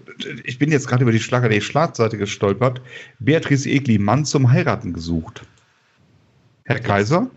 ich 0.44 0.58
bin 0.58 0.70
jetzt 0.70 0.88
gerade 0.88 1.02
über 1.02 1.12
die 1.12 1.20
Schlager 1.20 1.48
der 1.48 1.60
Schlagseite 1.60 2.16
gestolpert. 2.18 2.80
Beatrice 3.18 3.68
Egli, 3.68 3.98
Mann 3.98 4.24
zum 4.24 4.50
Heiraten 4.50 4.92
gesucht. 4.92 5.42
Herr 6.64 6.78
Kaiser? 6.80 7.28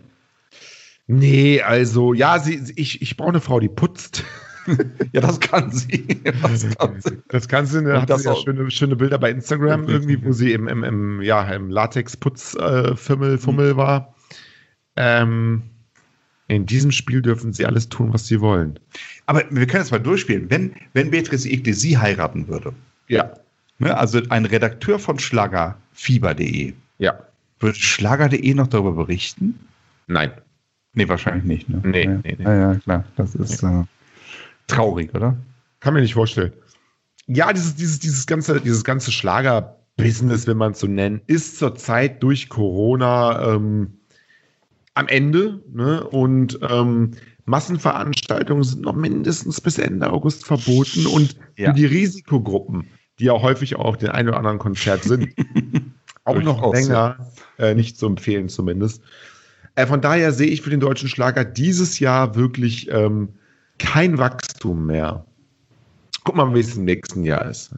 Nee, 1.08 1.60
also, 1.62 2.14
ja, 2.14 2.38
sie, 2.38 2.58
sie- 2.58 2.72
ich, 2.76 3.00
ich 3.02 3.16
brauche 3.16 3.30
eine 3.30 3.40
Frau, 3.40 3.60
die 3.60 3.68
putzt. 3.68 4.24
Ja, 5.12 5.20
das 5.20 5.38
kann 5.38 5.70
sie. 5.70 6.04
Das 6.42 6.68
kann 6.76 7.00
sie. 7.00 7.18
Das 7.28 7.46
kannst 7.46 7.72
du, 7.72 7.82
da 7.82 7.94
Und 7.94 8.02
hat 8.02 8.10
das 8.10 8.22
sie 8.24 8.28
ja 8.30 8.34
schöne, 8.34 8.68
schöne 8.72 8.96
Bilder 8.96 9.16
bei 9.16 9.30
Instagram 9.30 9.88
irgendwie, 9.88 10.20
wo 10.24 10.32
sie 10.32 10.52
im, 10.52 10.66
im, 10.66 10.82
im, 10.82 11.22
ja, 11.22 11.42
im 11.54 11.70
Latex-Putz-Fimmel 11.70 13.38
Fummel 13.38 13.76
war. 13.76 14.16
Ähm, 14.96 15.62
in 16.48 16.66
diesem 16.66 16.92
Spiel 16.92 17.22
dürfen 17.22 17.52
sie 17.52 17.66
alles 17.66 17.88
tun, 17.88 18.12
was 18.12 18.26
sie 18.26 18.40
wollen. 18.40 18.78
Aber 19.26 19.42
wir 19.50 19.66
können 19.66 19.82
es 19.82 19.90
mal 19.90 19.98
durchspielen. 19.98 20.48
Wenn, 20.50 20.72
wenn 20.92 21.10
Beatrice 21.10 21.48
Egli 21.48 21.72
sie 21.72 21.98
heiraten 21.98 22.46
würde, 22.48 22.72
Ja, 23.08 23.32
ne, 23.78 23.96
also 23.96 24.20
ein 24.28 24.44
Redakteur 24.44 24.98
von 24.98 25.18
Schlagerfieber.de, 25.18 26.72
ja, 26.98 27.18
würde 27.58 27.78
Schlager.de 27.78 28.54
noch 28.54 28.68
darüber 28.68 28.92
berichten? 28.92 29.58
nein. 30.06 30.30
Nee, 30.98 31.08
wahrscheinlich 31.08 31.44
nicht. 31.44 31.68
Ne? 31.68 31.82
Nee, 31.84 32.04
ja, 32.04 32.10
nee, 32.24 32.36
nee. 32.38 32.44
Ja, 32.44 32.54
ja, 32.72 32.74
klar. 32.76 33.04
Das 33.16 33.34
ist 33.34 33.62
äh, 33.62 33.82
traurig, 34.66 35.14
oder? 35.14 35.36
Kann 35.80 35.92
mir 35.92 36.00
nicht 36.00 36.14
vorstellen. 36.14 36.54
Ja, 37.26 37.52
dieses, 37.52 37.74
dieses, 37.74 37.98
dieses 37.98 38.26
ganze, 38.26 38.58
dieses 38.62 38.82
ganze 38.82 39.12
Schlager-Business, 39.12 40.46
wenn 40.46 40.56
man 40.56 40.72
es 40.72 40.80
so 40.80 40.86
nennen, 40.86 41.20
ist 41.26 41.58
zurzeit 41.58 42.22
durch 42.22 42.48
Corona 42.48 43.54
ähm, 43.56 43.98
am 44.96 45.08
Ende. 45.08 45.62
Ne? 45.72 46.02
Und 46.04 46.58
ähm, 46.68 47.12
Massenveranstaltungen 47.44 48.64
sind 48.64 48.82
noch 48.82 48.94
mindestens 48.94 49.60
bis 49.60 49.78
Ende 49.78 50.10
August 50.10 50.44
verboten. 50.44 51.06
Und 51.06 51.36
Ja. 51.56 51.70
für 51.70 51.74
die 51.76 51.86
Risikogruppen, 51.86 52.88
die 53.18 53.24
ja 53.26 53.32
häufig 53.34 53.76
auch 53.76 53.96
den 53.96 54.10
ein 54.10 54.28
oder 54.28 54.38
anderen 54.38 54.58
Konzert 54.58 55.04
sind, 55.04 55.28
auch 56.24 56.40
noch 56.42 56.72
länger 56.72 57.18
äh, 57.58 57.74
nicht 57.74 57.98
zu 57.98 58.06
empfehlen 58.06 58.48
zumindest. 58.48 59.02
Äh, 59.74 59.86
von 59.86 60.00
daher 60.00 60.32
sehe 60.32 60.48
ich 60.48 60.62
für 60.62 60.70
den 60.70 60.80
deutschen 60.80 61.08
Schlager 61.08 61.44
dieses 61.44 61.98
Jahr 62.00 62.34
wirklich 62.34 62.90
ähm, 62.90 63.28
kein 63.78 64.18
Wachstum 64.18 64.86
mehr. 64.86 65.24
Guck 66.24 66.36
mal, 66.36 66.52
wie 66.54 66.60
es 66.60 66.76
im 66.76 66.84
nächsten 66.84 67.22
Jahr 67.22 67.48
ist. 67.48 67.70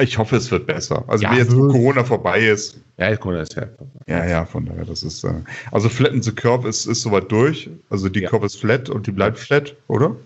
Ich 0.00 0.18
hoffe, 0.18 0.36
es 0.36 0.50
wird 0.50 0.66
besser. 0.66 1.04
Also 1.06 1.24
ja, 1.24 1.32
wie 1.32 1.38
jetzt 1.38 1.54
Corona 1.54 2.04
vorbei 2.04 2.40
ist. 2.40 2.80
Ja, 2.98 3.16
Corona 3.16 3.42
ist 3.42 3.54
ja. 3.56 3.66
Ja, 4.06 4.26
ja, 4.26 4.44
von 4.44 4.66
daher, 4.66 4.84
das 4.84 5.02
ist. 5.02 5.24
Äh, 5.24 5.32
also 5.70 5.88
Flatten 5.88 6.22
the 6.22 6.32
Curve 6.32 6.68
ist, 6.68 6.86
ist 6.86 7.02
soweit 7.02 7.30
durch. 7.32 7.70
Also 7.88 8.08
die 8.08 8.20
ja. 8.20 8.30
Curve 8.30 8.46
ist 8.46 8.56
flat 8.56 8.90
und 8.90 9.06
die 9.06 9.12
bleibt 9.12 9.38
flat, 9.38 9.74
oder? 9.88 10.16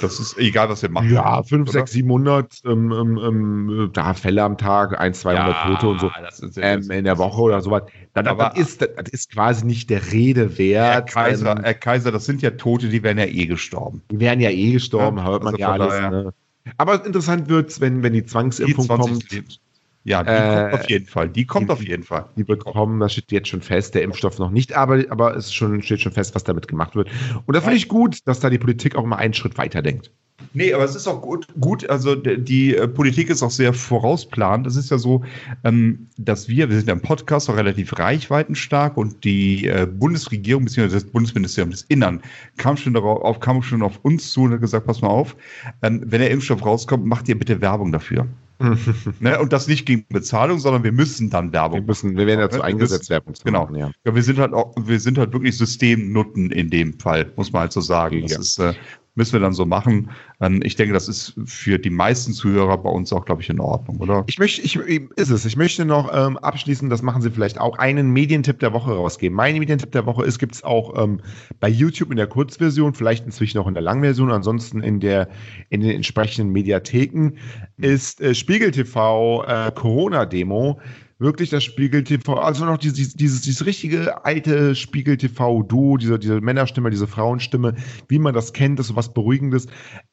Das 0.00 0.20
ist 0.20 0.36
egal, 0.38 0.68
was 0.68 0.82
wir 0.82 0.90
machen. 0.90 1.12
Ja, 1.12 1.42
5, 1.42 1.70
6, 1.70 1.90
700 1.90 2.60
ähm, 2.66 2.92
ähm, 2.92 3.90
da 3.92 4.14
Fälle 4.14 4.42
am 4.42 4.58
Tag, 4.58 5.00
1, 5.00 5.20
200 5.20 5.48
ja, 5.48 5.76
Tote 5.76 5.88
und 5.88 6.00
so 6.00 6.60
ähm, 6.60 6.90
in 6.90 7.04
der 7.04 7.18
Woche 7.18 7.40
oder 7.40 7.60
sowas. 7.62 7.84
Dann, 8.12 8.26
Aber, 8.26 8.52
das, 8.54 8.58
ist, 8.58 8.82
das 8.82 9.08
ist 9.10 9.32
quasi 9.32 9.64
nicht 9.64 9.90
der 9.90 10.12
Rede 10.12 10.58
wert. 10.58 10.92
Herr 10.92 11.02
Kaiser, 11.02 11.52
ähm, 11.56 11.64
Herr 11.64 11.74
Kaiser, 11.74 12.12
das 12.12 12.26
sind 12.26 12.42
ja 12.42 12.50
Tote, 12.50 12.88
die 12.88 13.02
wären 13.02 13.18
ja 13.18 13.24
eh 13.24 13.46
gestorben. 13.46 14.02
Die 14.10 14.20
wären 14.20 14.40
ja 14.40 14.50
eh 14.50 14.72
gestorben, 14.72 15.18
ja, 15.18 15.24
hört 15.24 15.42
man 15.42 15.54
also 15.54 15.60
ja 15.60 15.72
alles. 15.72 16.00
Ne? 16.00 16.32
Aber 16.76 17.04
interessant 17.04 17.48
wird 17.48 17.70
es, 17.70 17.80
wenn, 17.80 18.02
wenn 18.02 18.12
die 18.12 18.24
Zwangsimpfung 18.24 18.86
die 18.86 18.96
kommt. 18.96 19.30
Lebens. 19.30 19.60
Ja, 20.08 20.22
die 20.22 20.30
äh, 20.30 20.70
kommt 20.70 20.72
auf 20.72 20.90
jeden 20.90 21.06
Fall. 21.06 21.28
Die 21.28 21.44
kommt 21.44 21.68
die, 21.68 21.72
auf 21.72 21.82
jeden 21.82 22.02
Fall. 22.02 22.24
Die 22.34 22.44
bekommen, 22.44 22.98
das 22.98 23.12
steht 23.12 23.30
jetzt 23.30 23.48
schon 23.48 23.60
fest, 23.60 23.94
der 23.94 24.02
Impfstoff 24.02 24.38
noch 24.38 24.50
nicht, 24.50 24.72
aber, 24.74 25.04
aber 25.10 25.36
es 25.36 25.52
schon, 25.52 25.82
steht 25.82 26.00
schon 26.00 26.12
fest, 26.12 26.34
was 26.34 26.44
damit 26.44 26.66
gemacht 26.66 26.96
wird. 26.96 27.10
Und 27.44 27.54
da 27.54 27.60
finde 27.60 27.76
ich 27.76 27.88
gut, 27.88 28.26
dass 28.26 28.40
da 28.40 28.48
die 28.48 28.58
Politik 28.58 28.96
auch 28.96 29.04
mal 29.04 29.16
einen 29.16 29.34
Schritt 29.34 29.58
weiter 29.58 29.82
denkt. 29.82 30.10
Nee, 30.54 30.72
aber 30.72 30.84
es 30.84 30.94
ist 30.94 31.06
auch 31.06 31.20
gut, 31.20 31.46
gut 31.60 31.90
also 31.90 32.14
die 32.14 32.74
äh, 32.74 32.88
Politik 32.88 33.28
ist 33.28 33.42
auch 33.42 33.50
sehr 33.50 33.74
vorausplanend. 33.74 34.66
Es 34.66 34.76
ist 34.76 34.90
ja 34.90 34.96
so, 34.96 35.22
ähm, 35.64 36.06
dass 36.16 36.48
wir, 36.48 36.70
wir 36.70 36.76
sind 36.76 36.88
ja 36.88 36.94
im 36.94 37.02
Podcast 37.02 37.50
auch 37.50 37.56
relativ 37.56 37.98
reichweitenstark 37.98 38.96
und 38.96 39.24
die 39.24 39.66
äh, 39.66 39.86
Bundesregierung 39.86 40.64
bzw. 40.64 40.88
das 40.88 41.04
Bundesministerium 41.04 41.70
des 41.70 41.82
Innern 41.82 42.22
kam 42.56 42.78
schon 42.78 42.94
darauf, 42.94 43.40
kam 43.40 43.62
schon 43.62 43.82
auf 43.82 43.98
uns 44.02 44.30
zu 44.30 44.42
und 44.42 44.52
hat 44.52 44.62
gesagt, 44.62 44.86
pass 44.86 45.02
mal 45.02 45.08
auf, 45.08 45.36
ähm, 45.82 46.02
wenn 46.06 46.20
der 46.20 46.30
Impfstoff 46.30 46.64
rauskommt, 46.64 47.04
macht 47.04 47.28
ihr 47.28 47.38
bitte 47.38 47.60
Werbung 47.60 47.92
dafür. 47.92 48.26
ne, 49.20 49.38
und 49.38 49.52
das 49.52 49.68
nicht 49.68 49.86
gegen 49.86 50.04
Bezahlung, 50.08 50.58
sondern 50.58 50.82
wir 50.82 50.92
müssen 50.92 51.30
dann 51.30 51.52
Werbung. 51.52 51.80
Wir 51.80 51.86
müssen, 51.86 52.16
wir 52.16 52.26
werden 52.26 52.40
dazu 52.40 52.60
eingesetzt, 52.60 53.08
Werbung 53.08 53.34
zu 53.34 53.44
genau. 53.44 53.62
machen. 53.62 53.76
Ja. 53.76 53.90
ja. 54.04 54.14
wir 54.14 54.22
sind 54.22 54.38
halt 54.38 54.52
auch, 54.52 54.74
wir 54.76 54.98
sind 54.98 55.18
halt 55.18 55.32
wirklich 55.32 55.56
Systemnutten 55.56 56.50
in 56.50 56.70
dem 56.70 56.98
Fall, 56.98 57.32
muss 57.36 57.52
man 57.52 57.62
halt 57.62 57.72
so 57.72 57.80
sagen. 57.80 58.22
Das 58.22 58.32
ja. 58.32 58.38
ist, 58.38 58.58
äh, 58.58 58.74
müssen 59.18 59.34
wir 59.34 59.40
dann 59.40 59.52
so 59.52 59.66
machen. 59.66 60.10
Ähm, 60.40 60.60
ich 60.64 60.76
denke, 60.76 60.94
das 60.94 61.08
ist 61.08 61.34
für 61.44 61.78
die 61.78 61.90
meisten 61.90 62.32
Zuhörer 62.32 62.78
bei 62.78 62.88
uns 62.88 63.12
auch, 63.12 63.26
glaube 63.26 63.42
ich, 63.42 63.50
in 63.50 63.60
Ordnung, 63.60 63.98
oder? 63.98 64.24
Ich 64.28 64.38
möchte, 64.38 64.62
ich, 64.62 64.76
ist 65.16 65.30
es. 65.30 65.44
Ich 65.44 65.56
möchte 65.56 65.84
noch 65.84 66.10
ähm, 66.14 66.38
abschließend, 66.38 66.90
das 66.90 67.02
machen 67.02 67.20
Sie 67.20 67.30
vielleicht 67.30 67.60
auch, 67.60 67.76
einen 67.78 68.10
Medientipp 68.12 68.60
der 68.60 68.72
Woche 68.72 68.92
rausgeben. 68.92 69.36
Mein 69.36 69.58
Medientipp 69.58 69.92
der 69.92 70.06
Woche 70.06 70.24
ist, 70.24 70.38
gibt 70.38 70.54
es 70.54 70.64
auch 70.64 70.96
ähm, 71.02 71.20
bei 71.60 71.68
YouTube 71.68 72.10
in 72.10 72.16
der 72.16 72.28
Kurzversion, 72.28 72.94
vielleicht 72.94 73.26
inzwischen 73.26 73.58
auch 73.58 73.66
in 73.66 73.74
der 73.74 73.82
Langversion, 73.82 74.30
ansonsten 74.30 74.80
in 74.80 75.00
der 75.00 75.28
in 75.68 75.80
den 75.80 75.90
entsprechenden 75.90 76.52
Mediatheken, 76.52 77.32
ist 77.76 78.20
äh, 78.20 78.34
Spiegel 78.34 78.70
TV 78.70 79.44
äh, 79.44 79.72
Corona-Demo 79.74 80.80
wirklich 81.18 81.50
das 81.50 81.64
Spiegel 81.64 82.04
TV, 82.04 82.34
also 82.34 82.64
noch 82.64 82.78
dieses, 82.78 83.14
dieses, 83.14 83.42
dieses 83.42 83.66
richtige 83.66 84.24
alte 84.24 84.74
Spiegel 84.74 85.16
TV-Duo, 85.16 85.96
diese, 85.96 86.18
diese 86.18 86.40
Männerstimme, 86.40 86.90
diese 86.90 87.08
Frauenstimme, 87.08 87.74
wie 88.08 88.18
man 88.18 88.34
das 88.34 88.52
kennt, 88.52 88.78
das 88.78 88.86
ist 88.86 88.90
so 88.90 88.96
was 88.96 89.12
Beruhigendes, 89.12 89.66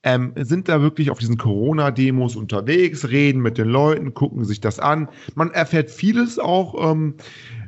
ähm, 0.04 0.34
sind 0.36 0.68
da 0.68 0.82
wirklich 0.82 1.12
auf 1.12 1.20
diesen 1.20 1.38
Corona-Demos 1.38 2.36
unterwegs, 2.36 3.10
reden 3.10 3.42
mit 3.42 3.58
den 3.58 3.68
Leuten, 3.68 4.14
gucken 4.14 4.46
sich 4.46 4.62
das 4.62 4.80
an. 4.80 5.10
Man 5.36 5.52
erfährt 5.52 5.92
vieles 5.92 6.40
auch, 6.40 6.92
ähm, 6.92 7.16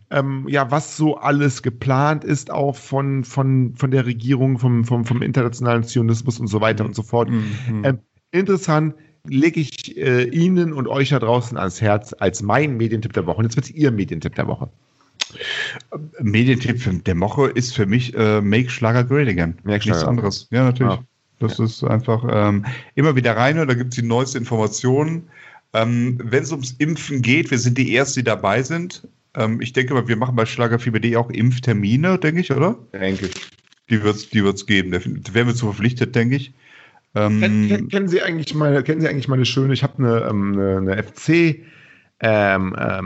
ähm, 0.09 0.47
ja, 0.49 0.71
was 0.71 0.97
so 0.97 1.17
alles 1.17 1.61
geplant 1.61 2.23
ist, 2.23 2.49
auch 2.49 2.75
von, 2.75 3.23
von, 3.23 3.75
von 3.75 3.91
der 3.91 4.05
Regierung, 4.05 4.57
vom, 4.57 4.85
vom, 4.85 5.05
vom 5.05 5.21
internationalen 5.21 5.83
Zionismus 5.83 6.39
und 6.39 6.47
so 6.47 6.61
weiter 6.61 6.85
und 6.85 6.95
so 6.95 7.03
fort. 7.03 7.29
Mhm. 7.29 7.83
Ähm, 7.83 7.99
interessant, 8.31 8.95
lege 9.27 9.59
ich 9.59 9.97
äh, 9.97 10.23
Ihnen 10.23 10.73
und 10.73 10.87
euch 10.87 11.09
da 11.09 11.19
draußen 11.19 11.57
ans 11.57 11.81
Herz 11.81 12.13
als 12.19 12.41
mein 12.41 12.77
Medientipp 12.77 13.13
der 13.13 13.25
Woche. 13.25 13.37
Und 13.37 13.45
jetzt 13.45 13.55
wird 13.55 13.65
es 13.65 13.71
Ihr 13.71 13.91
Medientipp 13.91 14.35
der 14.35 14.47
Woche. 14.47 14.69
Medientipp 16.21 17.03
der 17.03 17.19
Woche 17.19 17.49
ist 17.49 17.75
für 17.75 17.85
mich 17.85 18.13
äh, 18.15 18.41
Make 18.41 18.69
Schlager 18.69 19.03
Great 19.03 19.27
Again. 19.27 19.57
Make 19.63 19.87
Nichts 19.87 20.03
anderes. 20.03 20.47
Ja, 20.51 20.63
natürlich. 20.63 20.93
Ah. 20.93 21.03
Das 21.39 21.57
ja. 21.57 21.65
ist 21.65 21.83
einfach 21.83 22.25
ähm, 22.29 22.65
immer 22.95 23.15
wieder 23.15 23.35
rein, 23.35 23.55
da 23.55 23.73
gibt 23.73 23.93
es 23.93 23.99
die 23.99 24.05
neuesten 24.05 24.39
Informationen. 24.39 25.27
Ähm, 25.73 26.19
Wenn 26.23 26.43
es 26.43 26.51
ums 26.51 26.71
Impfen 26.79 27.21
geht, 27.21 27.51
wir 27.51 27.59
sind 27.59 27.77
die 27.77 27.95
Ersten, 27.95 28.21
die 28.21 28.23
dabei 28.23 28.63
sind. 28.63 29.07
Ähm, 29.35 29.61
ich 29.61 29.73
denke 29.73 29.93
mal, 29.93 30.07
wir 30.07 30.15
machen 30.15 30.35
bei 30.35 30.45
Schlagerfieber.de 30.45 31.15
auch 31.15 31.29
Impftermine, 31.29 32.17
denke 32.17 32.41
ich, 32.41 32.51
oder? 32.51 32.77
Denke 32.93 33.27
ich. 33.27 33.33
Die 33.89 34.03
wird 34.03 34.15
es 34.15 34.29
die 34.29 34.43
wird's 34.43 34.65
geben. 34.65 34.91
Da 34.91 35.33
werden 35.33 35.47
wir 35.47 35.55
zu 35.55 35.65
verpflichtet, 35.65 36.15
denke 36.15 36.37
ich. 36.37 36.53
Ähm, 37.17 37.41
kennen, 37.41 37.87
kennen, 37.89 38.07
Sie 38.07 38.21
eigentlich 38.21 38.53
meine, 38.53 38.83
kennen 38.83 39.01
Sie 39.01 39.07
eigentlich 39.07 39.27
meine 39.27 39.45
schöne, 39.45 39.73
ich 39.73 39.83
habe 39.83 39.97
eine, 39.97 40.27
ähm, 40.29 40.53
eine, 40.53 40.77
eine 40.77 41.03
FC 41.03 41.63
ähm, 42.19 42.75
äh, 42.77 43.01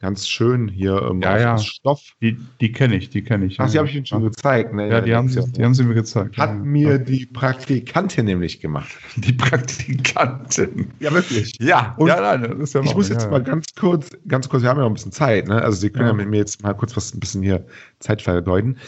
ganz 0.00 0.28
schön 0.28 0.68
hier 0.68 1.02
ähm, 1.10 1.20
ja, 1.20 1.38
ja. 1.38 1.58
Stoff. 1.58 2.02
Die, 2.20 2.38
die 2.60 2.72
kenne 2.72 2.96
ich, 2.96 3.10
die 3.10 3.22
kenne 3.22 3.46
ich. 3.46 3.60
Ach, 3.60 3.70
die 3.70 3.78
habe 3.78 3.88
ich 3.88 3.94
Ihnen 3.94 4.06
schon 4.06 4.22
gezeigt. 4.22 4.72
Ne? 4.72 4.88
Ja, 4.88 5.00
die, 5.00 5.14
haben 5.14 5.28
sie, 5.28 5.42
die 5.52 5.64
haben 5.64 5.74
sie 5.74 5.84
mir 5.84 5.94
gezeigt. 5.94 6.38
Hat 6.38 6.56
mir 6.56 6.98
die 6.98 7.26
Praktikantin 7.26 8.26
nämlich 8.26 8.60
gemacht. 8.60 8.88
Die 9.16 9.32
Praktikantin. 9.32 10.90
Ja, 11.00 11.12
wirklich. 11.12 11.52
Ja, 11.60 11.94
und 11.98 12.08
ja, 12.08 12.20
nein, 12.20 12.42
das 12.42 12.58
ist 12.58 12.74
ja 12.74 12.82
Ich 12.82 12.94
muss 12.94 13.08
jetzt 13.08 13.30
mal 13.30 13.42
ganz 13.42 13.66
kurz, 13.74 14.10
ganz 14.28 14.48
kurz, 14.48 14.62
wir 14.62 14.70
haben 14.70 14.78
ja 14.78 14.84
noch 14.84 14.90
ein 14.90 14.94
bisschen 14.94 15.12
Zeit, 15.12 15.48
ne? 15.48 15.60
Also 15.60 15.78
Sie 15.78 15.90
können 15.90 16.06
ja. 16.06 16.12
mit 16.12 16.28
mir 16.28 16.38
jetzt 16.38 16.62
mal 16.62 16.74
kurz 16.74 16.96
was 16.96 17.12
ein 17.14 17.20
bisschen 17.20 17.42
hier 17.42 17.66
Zeit 17.98 18.22
vergeuden. 18.22 18.78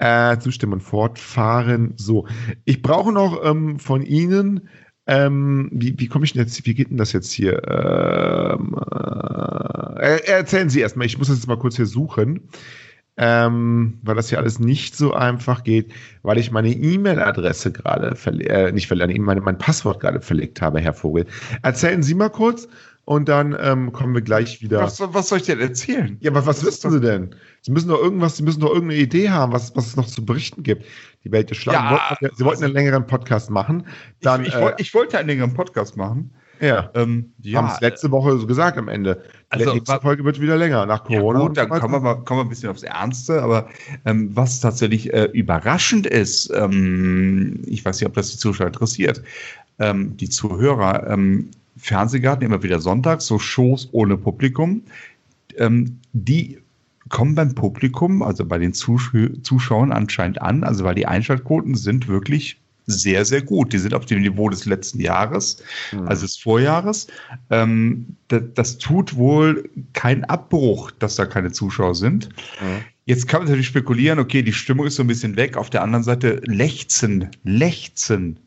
Äh, 0.00 0.38
zustimmen, 0.38 0.80
fortfahren. 0.80 1.92
So, 1.96 2.26
ich 2.64 2.80
brauche 2.80 3.12
noch 3.12 3.44
ähm, 3.44 3.78
von 3.78 4.00
Ihnen, 4.00 4.70
ähm, 5.06 5.68
wie, 5.72 5.94
wie 5.98 6.08
komme 6.08 6.24
ich 6.24 6.32
denn 6.32 6.40
jetzt, 6.40 6.64
wie 6.64 6.72
geht 6.72 6.88
denn 6.88 6.96
das 6.96 7.12
jetzt 7.12 7.30
hier? 7.30 7.62
Ähm, 7.68 8.74
äh, 9.98 10.24
erzählen 10.24 10.70
Sie 10.70 10.80
erstmal, 10.80 11.04
ich 11.04 11.18
muss 11.18 11.28
das 11.28 11.36
jetzt 11.36 11.48
mal 11.48 11.58
kurz 11.58 11.76
hier 11.76 11.84
suchen, 11.84 12.48
ähm, 13.18 13.98
weil 14.02 14.14
das 14.14 14.30
hier 14.30 14.38
alles 14.38 14.58
nicht 14.58 14.96
so 14.96 15.12
einfach 15.12 15.64
geht, 15.64 15.92
weil 16.22 16.38
ich 16.38 16.50
meine 16.50 16.70
E-Mail-Adresse 16.70 17.70
gerade, 17.70 18.16
äh, 18.48 18.72
nicht 18.72 18.86
verlegt, 18.86 19.18
meine, 19.18 19.42
mein 19.42 19.58
Passwort 19.58 20.00
gerade 20.00 20.22
verlegt 20.22 20.62
habe, 20.62 20.80
Herr 20.80 20.94
Vogel. 20.94 21.26
Erzählen 21.60 22.02
Sie 22.02 22.14
mal 22.14 22.30
kurz, 22.30 22.68
und 23.10 23.28
dann 23.28 23.56
ähm, 23.60 23.92
kommen 23.92 24.14
wir 24.14 24.22
gleich 24.22 24.62
wieder. 24.62 24.82
Was, 24.82 25.00
was, 25.00 25.28
soll 25.30 25.38
ich 25.38 25.46
denn 25.46 25.58
erzählen? 25.58 26.16
Ja, 26.20 26.30
aber 26.30 26.46
was 26.46 26.64
wissen 26.64 26.92
Sie 26.92 27.00
denn? 27.00 27.34
Sie 27.60 27.72
müssen 27.72 27.88
doch 27.88 28.00
irgendwas, 28.00 28.36
Sie 28.36 28.44
müssen 28.44 28.60
doch 28.60 28.72
irgendeine 28.72 29.00
Idee 29.00 29.30
haben, 29.30 29.52
was, 29.52 29.74
was 29.74 29.88
es 29.88 29.96
noch 29.96 30.06
zu 30.06 30.24
berichten 30.24 30.62
gibt. 30.62 30.84
Die 31.24 31.32
Welt 31.32 31.50
ist 31.50 31.56
schlank. 31.56 32.00
Ja, 32.20 32.28
Sie 32.32 32.44
wollten 32.44 32.62
einen 32.62 32.72
längeren 32.72 33.04
Podcast 33.08 33.50
machen. 33.50 33.84
Dann, 34.20 34.42
ich, 34.42 34.50
ich, 34.50 34.54
äh, 34.54 34.74
ich 34.78 34.94
wollte 34.94 35.18
einen 35.18 35.26
längeren 35.26 35.54
Podcast 35.54 35.96
machen. 35.96 36.30
Ja. 36.60 36.88
Ähm, 36.94 37.32
ja. 37.42 37.60
Haben 37.60 37.72
es 37.74 37.80
letzte 37.80 38.12
Woche 38.12 38.38
so 38.38 38.46
gesagt 38.46 38.78
am 38.78 38.86
Ende. 38.86 39.20
Also, 39.48 39.72
die 39.72 39.78
nächste 39.78 40.00
Folge 40.00 40.24
wird 40.24 40.40
wieder 40.40 40.56
länger 40.56 40.86
nach 40.86 41.02
Corona. 41.02 41.40
Ja, 41.40 41.46
gut, 41.48 41.56
dann 41.56 41.68
kommen 41.68 41.94
wir, 41.94 42.00
mal, 42.00 42.14
kommen 42.14 42.38
wir 42.38 42.44
ein 42.44 42.48
bisschen 42.48 42.70
aufs 42.70 42.84
Ernste. 42.84 43.42
Aber 43.42 43.68
ähm, 44.04 44.30
was 44.36 44.60
tatsächlich 44.60 45.12
äh, 45.12 45.24
überraschend 45.32 46.06
ist, 46.06 46.48
ähm, 46.54 47.58
ich 47.66 47.84
weiß 47.84 48.00
nicht, 48.00 48.06
ob 48.06 48.14
das 48.14 48.30
die 48.30 48.38
Zuschauer 48.38 48.68
interessiert, 48.68 49.20
ähm, 49.80 50.16
die 50.16 50.28
Zuhörer, 50.28 51.10
ähm, 51.10 51.50
Fernsehgarten 51.80 52.44
immer 52.44 52.62
wieder 52.62 52.80
sonntags, 52.80 53.26
so 53.26 53.38
Shows 53.38 53.88
ohne 53.92 54.16
Publikum. 54.16 54.82
Ähm, 55.56 55.98
die 56.12 56.58
kommen 57.08 57.34
beim 57.34 57.54
Publikum, 57.54 58.22
also 58.22 58.44
bei 58.44 58.58
den 58.58 58.72
Zusch 58.72 59.12
Zuschauern 59.42 59.92
anscheinend 59.92 60.40
an, 60.40 60.62
also 60.64 60.84
weil 60.84 60.94
die 60.94 61.06
Einschaltquoten 61.06 61.74
sind 61.74 62.08
wirklich 62.08 62.60
sehr, 62.86 63.24
sehr 63.24 63.42
gut. 63.42 63.72
Die 63.72 63.78
sind 63.78 63.94
auf 63.94 64.06
dem 64.06 64.20
Niveau 64.20 64.48
des 64.48 64.64
letzten 64.64 65.00
Jahres, 65.00 65.62
mhm. 65.92 66.08
also 66.08 66.22
des 66.22 66.36
Vorjahres. 66.36 67.06
Ähm, 67.50 68.16
das, 68.28 68.42
das, 68.54 68.78
tut 68.78 69.16
wohl 69.16 69.68
keinen 69.92 70.24
Abbruch, 70.24 70.90
dass 70.92 71.16
da 71.16 71.26
keine 71.26 71.52
Zuschauer 71.52 71.94
sind. 71.94 72.28
Mhm. 72.60 72.84
Jetzt 73.06 73.28
kann 73.28 73.40
man 73.40 73.48
natürlich 73.48 73.66
spekulieren, 73.66 74.18
okay, 74.18 74.42
die 74.42 74.52
Stimmung 74.52 74.86
ist 74.86 74.96
so 74.96 75.02
ein 75.02 75.08
bisschen 75.08 75.36
weg. 75.36 75.56
Auf 75.56 75.70
der 75.70 75.82
anderen 75.82 76.04
Seite 76.04 76.40
lechzen, 76.44 77.28
lechzen 77.44 78.38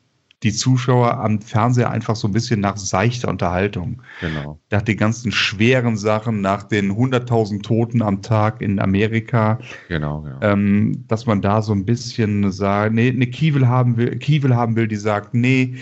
die 0.43 0.51
Zuschauer 0.51 1.19
am 1.19 1.41
Fernseher 1.41 1.89
einfach 1.89 2.15
so 2.15 2.27
ein 2.27 2.34
bisschen 2.34 2.60
nach 2.60 2.77
seichter 2.77 3.29
Unterhaltung. 3.29 4.01
Genau. 4.19 4.60
Nach 4.69 4.82
den 4.82 4.97
ganzen 4.97 5.32
schweren 5.32 5.95
Sachen, 5.97 6.41
nach 6.41 6.63
den 6.63 6.91
100.000 6.91 7.63
Toten 7.63 8.01
am 8.01 8.21
Tag 8.21 8.62
in 8.62 8.79
Amerika. 8.79 9.60
Genau, 9.88 10.21
genau. 10.21 10.38
Ähm, 10.41 11.06
dass 11.08 11.25
man 11.25 11.41
da 11.41 11.62
so 11.62 11.73
ein 11.73 11.86
bisschen 11.86 12.51
sagt, 12.51 12.93
nee, 12.93 13.10
eine 13.10 13.27
Kiewel 13.27 13.67
haben 13.67 13.97
will, 13.97 14.17
Kiewel 14.17 14.56
haben 14.56 14.75
will, 14.75 14.88
die 14.88 14.97
sagt, 14.97 15.34
nee, 15.34 15.75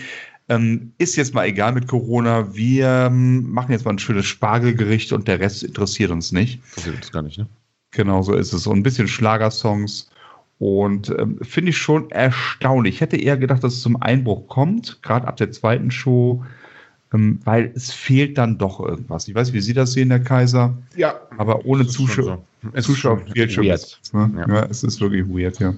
ähm, 0.48 0.92
ist 0.98 1.16
jetzt 1.16 1.34
mal 1.34 1.46
egal 1.46 1.72
mit 1.72 1.88
Corona, 1.88 2.54
wir 2.54 3.06
ähm, 3.06 3.50
machen 3.50 3.72
jetzt 3.72 3.84
mal 3.84 3.92
ein 3.92 3.98
schönes 3.98 4.26
Spargelgericht 4.26 5.12
und 5.12 5.26
der 5.26 5.40
Rest 5.40 5.62
interessiert 5.62 6.10
uns 6.10 6.32
nicht. 6.32 6.60
Interessiert 6.70 6.96
uns 6.96 7.12
gar 7.12 7.22
nicht, 7.22 7.38
ne? 7.38 7.46
Genau 7.92 8.22
so 8.22 8.34
ist 8.34 8.52
es. 8.52 8.62
So 8.62 8.72
ein 8.72 8.82
bisschen 8.82 9.06
Schlagersongs 9.06 10.10
und 10.62 11.12
ähm, 11.18 11.38
finde 11.42 11.70
ich 11.70 11.78
schon 11.78 12.08
erstaunlich. 12.12 12.94
Ich 12.94 13.00
hätte 13.00 13.16
eher 13.16 13.36
gedacht, 13.36 13.64
dass 13.64 13.72
es 13.74 13.82
zum 13.82 14.00
Einbruch 14.00 14.46
kommt, 14.46 15.02
gerade 15.02 15.26
ab 15.26 15.36
der 15.36 15.50
zweiten 15.50 15.90
Show. 15.90 16.44
ähm, 17.12 17.40
weil 17.42 17.72
es 17.74 17.92
fehlt 17.92 18.38
dann 18.38 18.58
doch 18.58 18.78
irgendwas. 18.78 19.26
Ich 19.26 19.34
weiß, 19.34 19.48
nicht, 19.48 19.54
wie 19.54 19.60
Sie 19.60 19.72
das 19.74 19.92
sehen, 19.92 20.10
Herr 20.10 20.20
Kaiser, 20.20 20.78
Ja, 20.96 21.20
aber 21.36 21.66
ohne 21.66 21.84
Zuschauer, 21.88 22.44
so. 22.74 22.80
Zuschauer 22.80 23.20
fehlt 23.34 23.50
schon 23.50 23.64
weird. 23.66 23.98
was. 24.02 24.12
Ne? 24.12 24.30
Ja. 24.46 24.54
Ja. 24.54 24.66
es 24.70 24.84
ist 24.84 25.00
wirklich 25.00 25.26
weird, 25.28 25.58
ja. 25.58 25.74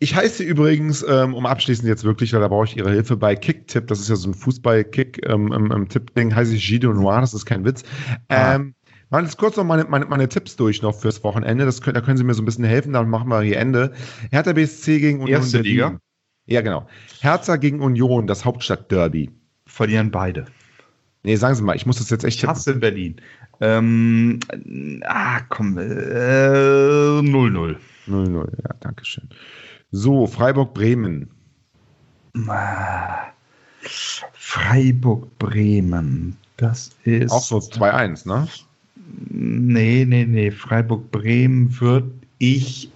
Ich 0.00 0.16
heiße 0.16 0.42
übrigens, 0.42 1.06
ähm, 1.08 1.32
um 1.32 1.46
abschließend 1.46 1.88
jetzt 1.88 2.02
wirklich, 2.02 2.32
weil 2.32 2.40
da 2.40 2.48
brauche 2.48 2.64
ich 2.66 2.76
Ihre 2.76 2.90
Hilfe 2.90 3.16
bei 3.16 3.36
Kicktipp, 3.36 3.86
das 3.86 4.00
ist 4.00 4.08
ja 4.08 4.16
so 4.16 4.28
ein 4.30 4.34
Fußball-Kick-Tipp-Ding, 4.34 5.52
ähm, 5.54 5.72
ähm, 5.72 5.88
Tipp-Ding, 5.88 6.34
heiße 6.34 6.56
ich 6.56 6.66
Gide 6.66 6.88
Noir, 6.88 7.20
das 7.20 7.34
ist 7.34 7.46
kein 7.46 7.64
Witz. 7.64 7.84
Ah. 8.28 8.58
Mal 9.10 9.22
jetzt 9.22 9.38
kurz 9.38 9.56
noch 9.56 9.64
meine, 9.64 9.84
meine, 9.84 10.06
meine 10.06 10.28
Tipps 10.28 10.56
durch 10.56 10.82
noch 10.82 10.94
fürs 10.94 11.22
Wochenende. 11.22 11.64
Das 11.64 11.80
können, 11.80 11.94
da 11.94 12.00
können 12.00 12.16
Sie 12.16 12.24
mir 12.24 12.34
so 12.34 12.42
ein 12.42 12.44
bisschen 12.44 12.64
helfen, 12.64 12.92
dann 12.92 13.08
machen 13.08 13.28
wir 13.28 13.40
hier 13.42 13.58
Ende. 13.58 13.92
Hertha 14.30 14.52
BSC 14.52 14.98
gegen 14.98 15.20
Union 15.20 15.40
Erste 15.40 15.58
Berlin. 15.58 15.72
Liga? 15.72 16.00
Ja, 16.46 16.60
genau. 16.60 16.88
Hertha 17.20 17.56
gegen 17.56 17.80
Union, 17.80 18.26
das 18.26 18.44
Hauptstadt-Derby. 18.44 19.30
Verlieren 19.66 20.10
beide. 20.10 20.46
Nee, 21.22 21.36
sagen 21.36 21.54
Sie 21.54 21.62
mal, 21.62 21.76
ich 21.76 21.86
muss 21.86 21.98
das 21.98 22.10
jetzt 22.10 22.24
echt 22.24 22.38
Ich 22.38 22.48
hasse 22.48 22.74
Berlin. 22.74 23.16
Ähm, 23.60 24.40
ah, 25.04 25.40
komm, 25.48 25.78
äh, 25.78 25.82
0-0. 25.82 27.76
0-0, 28.06 28.62
ja, 28.62 28.74
danke 28.80 29.04
schön. 29.04 29.28
So, 29.90 30.26
Freiburg-Bremen. 30.26 31.30
Ah, 32.46 33.28
Freiburg-Bremen. 34.34 36.36
Das 36.56 36.90
ist. 37.04 37.32
Auch 37.32 37.42
so 37.42 37.58
2-1, 37.58 38.28
ne? 38.28 38.46
Nee, 39.30 40.04
nee, 40.06 40.24
nee. 40.24 40.50
Freiburg-Bremen 40.50 41.80
wird 41.80 42.04
ich. 42.38 42.90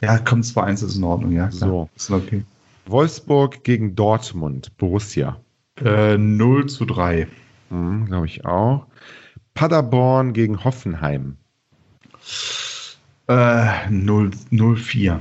Ja, 0.00 0.18
komm, 0.18 0.40
2-1 0.40 0.84
ist 0.84 0.96
in 0.96 1.04
Ordnung, 1.04 1.32
ja. 1.32 1.48
Klar. 1.48 1.70
So. 1.70 1.90
Ist 1.96 2.10
okay. 2.10 2.44
Wolfsburg 2.86 3.64
gegen 3.64 3.94
Dortmund, 3.94 4.76
Borussia. 4.76 5.38
Äh, 5.82 6.18
0 6.18 6.66
zu 6.66 6.84
3. 6.84 7.26
Mhm, 7.70 8.06
Glaube 8.06 8.26
ich 8.26 8.44
auch. 8.44 8.86
Paderborn 9.54 10.32
gegen 10.32 10.62
Hoffenheim. 10.62 11.36
Äh, 13.28 13.88
0, 13.90 14.30
0-4. 14.50 15.20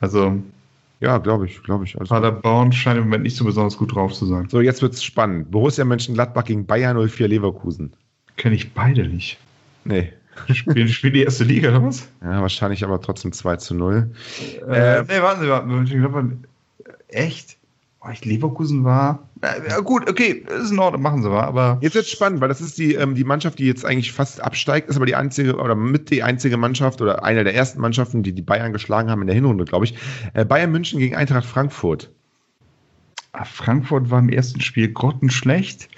Also, 0.00 0.40
Ja, 1.00 1.18
glaube 1.18 1.46
ich, 1.46 1.62
glaube 1.62 1.84
ich. 1.84 1.98
Also. 2.00 2.14
Paderborn 2.14 2.72
scheint 2.72 2.96
im 2.98 3.04
Moment 3.04 3.24
nicht 3.24 3.36
so 3.36 3.44
besonders 3.44 3.76
gut 3.76 3.94
drauf 3.94 4.12
zu 4.14 4.24
sein. 4.26 4.48
So, 4.48 4.60
jetzt 4.60 4.80
wird's 4.80 5.02
spannend. 5.02 5.50
Borussia 5.50 5.84
Mönchengladbach 5.84 6.44
gegen 6.44 6.64
Bayern 6.66 6.96
04 7.08 7.28
Leverkusen. 7.28 7.92
Kenne 8.36 8.56
ich 8.56 8.72
beide 8.72 9.06
nicht. 9.08 9.38
Nee. 9.84 10.12
Spielen, 10.52 10.88
spielen 10.88 11.14
die 11.14 11.22
erste 11.22 11.44
Liga 11.44 11.70
oder 11.70 11.84
was? 11.84 12.08
Ja, 12.22 12.40
wahrscheinlich 12.42 12.82
aber 12.82 13.00
trotzdem 13.00 13.32
2 13.32 13.56
zu 13.56 13.74
0. 13.74 14.10
Äh, 14.68 14.98
Äh, 14.98 15.04
nee, 15.04 15.22
warten 15.22 15.40
Sie, 15.40 15.86
Sie. 15.86 15.94
Ich 15.94 16.00
glaub, 16.00 16.24
echt? 17.08 17.56
Oh, 18.00 18.10
ich 18.12 18.24
Leverkusen 18.24 18.84
war. 18.84 19.28
Ja, 19.42 19.80
gut, 19.80 20.08
okay, 20.10 20.44
ist 20.60 20.72
in 20.72 20.78
Ordnung, 20.78 21.02
machen 21.02 21.22
Sie 21.22 21.28
mal, 21.28 21.44
aber. 21.44 21.78
Jetzt 21.80 21.94
wird's 21.94 22.10
spannend, 22.10 22.40
weil 22.40 22.48
das 22.48 22.60
ist 22.60 22.76
die, 22.78 22.94
ähm, 22.94 23.14
die 23.14 23.24
Mannschaft, 23.24 23.58
die 23.58 23.66
jetzt 23.66 23.84
eigentlich 23.84 24.12
fast 24.12 24.42
absteigt, 24.42 24.88
ist 24.90 24.96
aber 24.96 25.06
die 25.06 25.14
einzige 25.14 25.56
oder 25.56 25.74
mit 25.74 26.10
die 26.10 26.22
einzige 26.22 26.56
Mannschaft 26.56 27.00
oder 27.00 27.24
eine 27.24 27.44
der 27.44 27.54
ersten 27.54 27.80
Mannschaften, 27.80 28.22
die 28.22 28.32
die 28.32 28.42
Bayern 28.42 28.72
geschlagen 28.72 29.10
haben 29.10 29.20
in 29.22 29.26
der 29.26 29.34
Hinrunde, 29.34 29.64
glaube 29.64 29.84
ich. 29.86 29.94
Äh, 30.34 30.44
Bayern 30.44 30.72
München 30.72 30.98
gegen 30.98 31.14
Eintracht 31.14 31.46
Frankfurt. 31.46 32.10
Ah, 33.32 33.44
Frankfurt 33.44 34.10
war 34.10 34.18
im 34.18 34.28
ersten 34.28 34.60
Spiel 34.60 34.92
grottenschlecht. 34.92 35.88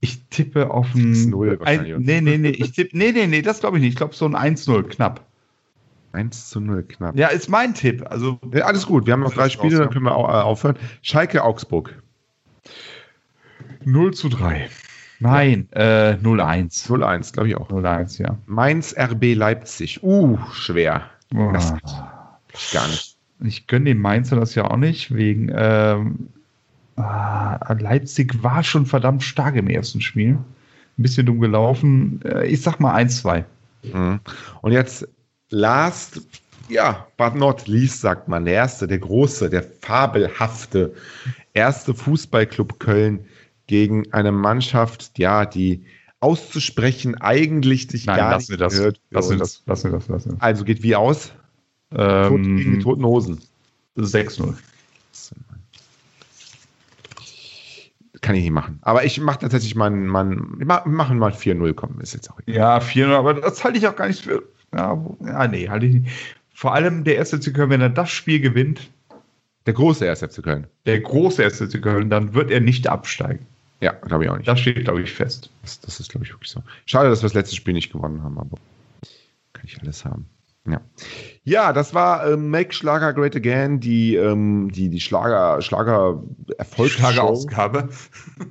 Ich 0.00 0.22
tippe 0.30 0.70
auf 0.70 0.94
ein. 0.94 1.14
6-0 1.14 1.60
wahrscheinlich, 1.60 1.94
ein 1.94 2.02
nee, 2.02 2.20
nee, 2.20 2.38
nee, 2.38 2.50
ich 2.50 2.72
tippe. 2.72 2.96
Nee, 2.96 3.12
nee, 3.12 3.26
nee, 3.26 3.42
das 3.42 3.60
glaube 3.60 3.76
ich 3.76 3.82
nicht. 3.82 3.92
Ich 3.92 3.96
glaube 3.96 4.14
so 4.14 4.26
ein 4.26 4.34
1-0, 4.34 4.82
knapp. 4.84 5.26
1 6.12 6.48
zu 6.48 6.60
0 6.60 6.82
knapp. 6.84 7.16
Ja, 7.16 7.28
ist 7.28 7.48
mein 7.48 7.74
Tipp. 7.74 8.04
Also 8.08 8.38
Ja, 8.52 8.64
alles 8.64 8.86
gut, 8.86 9.06
wir 9.06 9.12
haben 9.12 9.20
noch 9.20 9.34
drei 9.34 9.48
Spiele, 9.48 9.78
dann 9.78 9.88
ja. 9.88 9.92
können 9.92 10.06
wir 10.06 10.12
äh, 10.12 10.14
aufhören. 10.14 10.76
Schalke 11.02 11.44
Augsburg. 11.44 12.02
0 13.84 14.14
zu 14.14 14.28
3. 14.28 14.68
Nein, 15.20 15.68
äh, 15.72 16.14
0-1. 16.14 16.88
0-1, 16.88 17.32
glaube 17.34 17.48
ich 17.48 17.56
auch. 17.56 17.70
0-1, 17.70 18.22
ja. 18.22 18.38
Mainz 18.46 18.94
RB 18.98 19.34
Leipzig. 19.34 20.02
Uh, 20.02 20.38
schwer. 20.52 21.10
Boah. 21.30 21.52
Das 21.52 21.74
gar 22.72 22.88
nicht. 22.88 23.16
Ich 23.42 23.66
gönne 23.66 23.86
den 23.86 23.98
Mainzer 23.98 24.36
das 24.36 24.54
ja 24.54 24.70
auch 24.70 24.76
nicht, 24.76 25.14
wegen 25.14 25.50
ähm, 25.54 26.28
Leipzig 27.78 28.42
war 28.42 28.62
schon 28.62 28.86
verdammt 28.86 29.22
stark 29.22 29.56
im 29.56 29.68
ersten 29.68 30.00
Spiel. 30.00 30.32
Ein 30.98 31.02
bisschen 31.02 31.26
dumm 31.26 31.40
gelaufen. 31.40 32.20
Äh, 32.24 32.46
ich 32.46 32.62
sag 32.62 32.80
mal 32.80 32.94
1-2. 32.94 33.44
Mhm. 33.92 34.20
Und 34.62 34.72
jetzt 34.72 35.08
last, 35.50 36.20
ja, 36.68 37.06
but 37.16 37.34
not 37.34 37.66
least, 37.66 38.00
sagt 38.00 38.28
man, 38.28 38.44
der 38.44 38.54
erste, 38.54 38.86
der 38.86 38.98
große, 38.98 39.48
der 39.50 39.62
fabelhafte 39.62 40.94
erste 41.54 41.94
Fußballclub 41.94 42.78
Köln 42.78 43.20
gegen 43.66 44.12
eine 44.12 44.32
Mannschaft, 44.32 45.18
ja, 45.18 45.46
die 45.46 45.84
auszusprechen 46.20 47.14
eigentlich 47.20 47.88
sich 47.90 48.06
Nein, 48.06 48.16
gar 48.18 48.36
nicht 48.36 48.60
das. 48.60 48.76
gehört. 48.76 49.00
wir 49.10 49.18
uns. 49.18 49.38
das. 49.38 49.62
Lassen 49.66 49.92
wir 49.92 49.98
das. 49.98 50.08
Lassen 50.08 50.32
wir 50.32 50.42
Also 50.42 50.64
geht 50.64 50.82
wie 50.82 50.94
aus? 50.96 51.32
das. 51.90 52.28
Tot 52.28 52.42
gegen 52.42 52.56
die 52.56 52.62
Ähm, 52.76 52.80
toten 52.80 53.04
Hosen. 53.04 53.40
6-0. 53.96 54.54
Kann 58.30 58.36
ich 58.36 58.44
nicht 58.44 58.52
machen. 58.52 58.78
Aber 58.82 59.04
ich 59.04 59.20
mache 59.20 59.40
tatsächlich 59.40 59.74
wir 59.74 59.90
ma- 59.90 60.84
machen 60.86 61.18
mal 61.18 61.32
4-0 61.32 61.74
kommen, 61.74 62.00
ist 62.00 62.14
jetzt 62.14 62.30
auch 62.30 62.38
egal. 62.46 62.54
Ja, 62.54 62.78
4-0, 62.78 63.12
aber 63.12 63.34
das 63.34 63.64
halte 63.64 63.76
ich 63.78 63.88
auch 63.88 63.96
gar 63.96 64.06
nicht 64.06 64.22
für. 64.22 64.44
Ja, 64.72 65.04
ja 65.24 65.48
nee, 65.48 65.68
halte 65.68 65.86
ich 65.86 65.94
nicht. 65.94 66.12
Vor 66.54 66.72
allem 66.72 67.02
der 67.02 67.16
erste 67.16 67.38
FC 67.40 67.52
Köln, 67.52 67.70
wenn 67.70 67.80
er 67.80 67.88
das 67.90 68.10
Spiel 68.10 68.38
gewinnt, 68.40 68.88
Der 69.66 69.74
große 69.74 70.04
erste 70.04 70.28
FC 70.28 70.44
Köln. 70.44 70.68
der 70.86 71.00
große 71.00 71.42
erste 71.42 71.68
FC 71.68 71.82
Köln, 71.82 72.08
dann 72.08 72.32
wird 72.32 72.52
er 72.52 72.60
nicht 72.60 72.86
absteigen. 72.86 73.44
Ja, 73.80 73.92
glaube 73.94 74.22
ich 74.24 74.30
auch 74.30 74.36
nicht. 74.36 74.46
Das 74.46 74.60
steht, 74.60 74.84
glaube 74.84 75.02
ich, 75.02 75.10
fest. 75.12 75.50
Das, 75.62 75.80
das 75.80 75.98
ist, 75.98 76.10
glaube 76.12 76.24
ich, 76.24 76.32
wirklich 76.32 76.50
so. 76.50 76.62
Schade, 76.86 77.08
dass 77.08 77.22
wir 77.22 77.26
das 77.26 77.34
letzte 77.34 77.56
Spiel 77.56 77.74
nicht 77.74 77.92
gewonnen 77.92 78.22
haben, 78.22 78.38
aber 78.38 78.58
kann 79.54 79.64
ich 79.64 79.80
alles 79.82 80.04
haben. 80.04 80.26
Ja, 80.68 80.80
ja 81.44 81.72
das 81.72 81.94
war 81.94 82.30
ähm, 82.30 82.50
Make 82.50 82.72
Schlager 82.74 83.12
Great 83.12 83.34
Again, 83.34 83.80
die, 83.80 84.14
ähm, 84.16 84.70
die, 84.70 84.90
die 84.90 85.00
Schlager, 85.00 85.60
Schlager 85.62 86.22
Erfolgsshow. 86.58 86.98
Schlagerausgabe. 86.98 87.88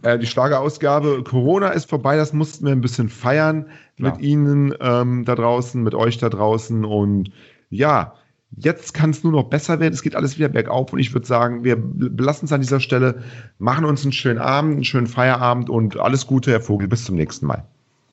Äh, 0.02 0.18
die 0.18 0.26
Schlagerausgabe. 0.26 1.24
Corona 1.24 1.70
ist 1.70 1.90
vorbei, 1.90 2.18
das 2.18 2.34
mussten 2.34 2.66
wir 2.66 2.72
ein 2.72 2.82
bisschen 2.82 3.10
feiern 3.10 3.68
Klar. 3.98 4.14
mit 4.14 4.22
Ihnen 4.22 4.74
ähm, 4.80 5.26
da 5.26 5.36
draußen, 5.36 5.82
mit 5.84 5.94
euch 5.94 6.18
da 6.18 6.30
draußen. 6.30 6.84
Und 6.84 7.32
ja, 7.70 8.16
jetzt 8.56 8.94
kann 8.94 9.12
es 9.12 9.24
nur 9.24 9.34
noch 9.34 9.50
besser 9.50 9.80
werden. 9.80 9.94
Es 9.94 10.02
geht 10.02 10.16
alles 10.16 10.38
wieder 10.38 10.50
bergauf. 10.50 10.92
Und 10.92 11.00
ich 11.00 11.14
würde 11.14 11.28
sagen, 11.28 11.64
wir 11.64 11.76
belassen 11.78 12.46
es 12.46 12.52
an 12.52 12.62
dieser 12.62 12.80
Stelle, 12.80 13.22
machen 13.60 13.86
uns 13.86 14.04
einen 14.04 14.14
schönen 14.14 14.40
Abend, 14.40 14.74
einen 14.74 14.84
schönen 14.84 15.08
Feierabend 15.08 15.70
und 15.70 16.00
alles 16.00 16.26
Gute, 16.26 16.52
Herr 16.52 16.62
Vogel. 16.62 16.88
Bis 16.88 17.06
zum 17.06 17.16
nächsten 17.16 17.46
Mal. 17.46 17.66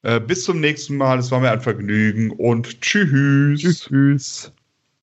Äh, 0.03 0.21
bis 0.21 0.45
zum 0.45 0.61
nächsten 0.61 0.97
Mal. 0.97 1.19
Es 1.19 1.31
war 1.31 1.41
mir 1.41 1.51
ein 1.51 1.61
Vergnügen 1.61 2.31
und 2.31 2.81
tschüss. 2.81 3.85
Tschüss. 3.85 4.53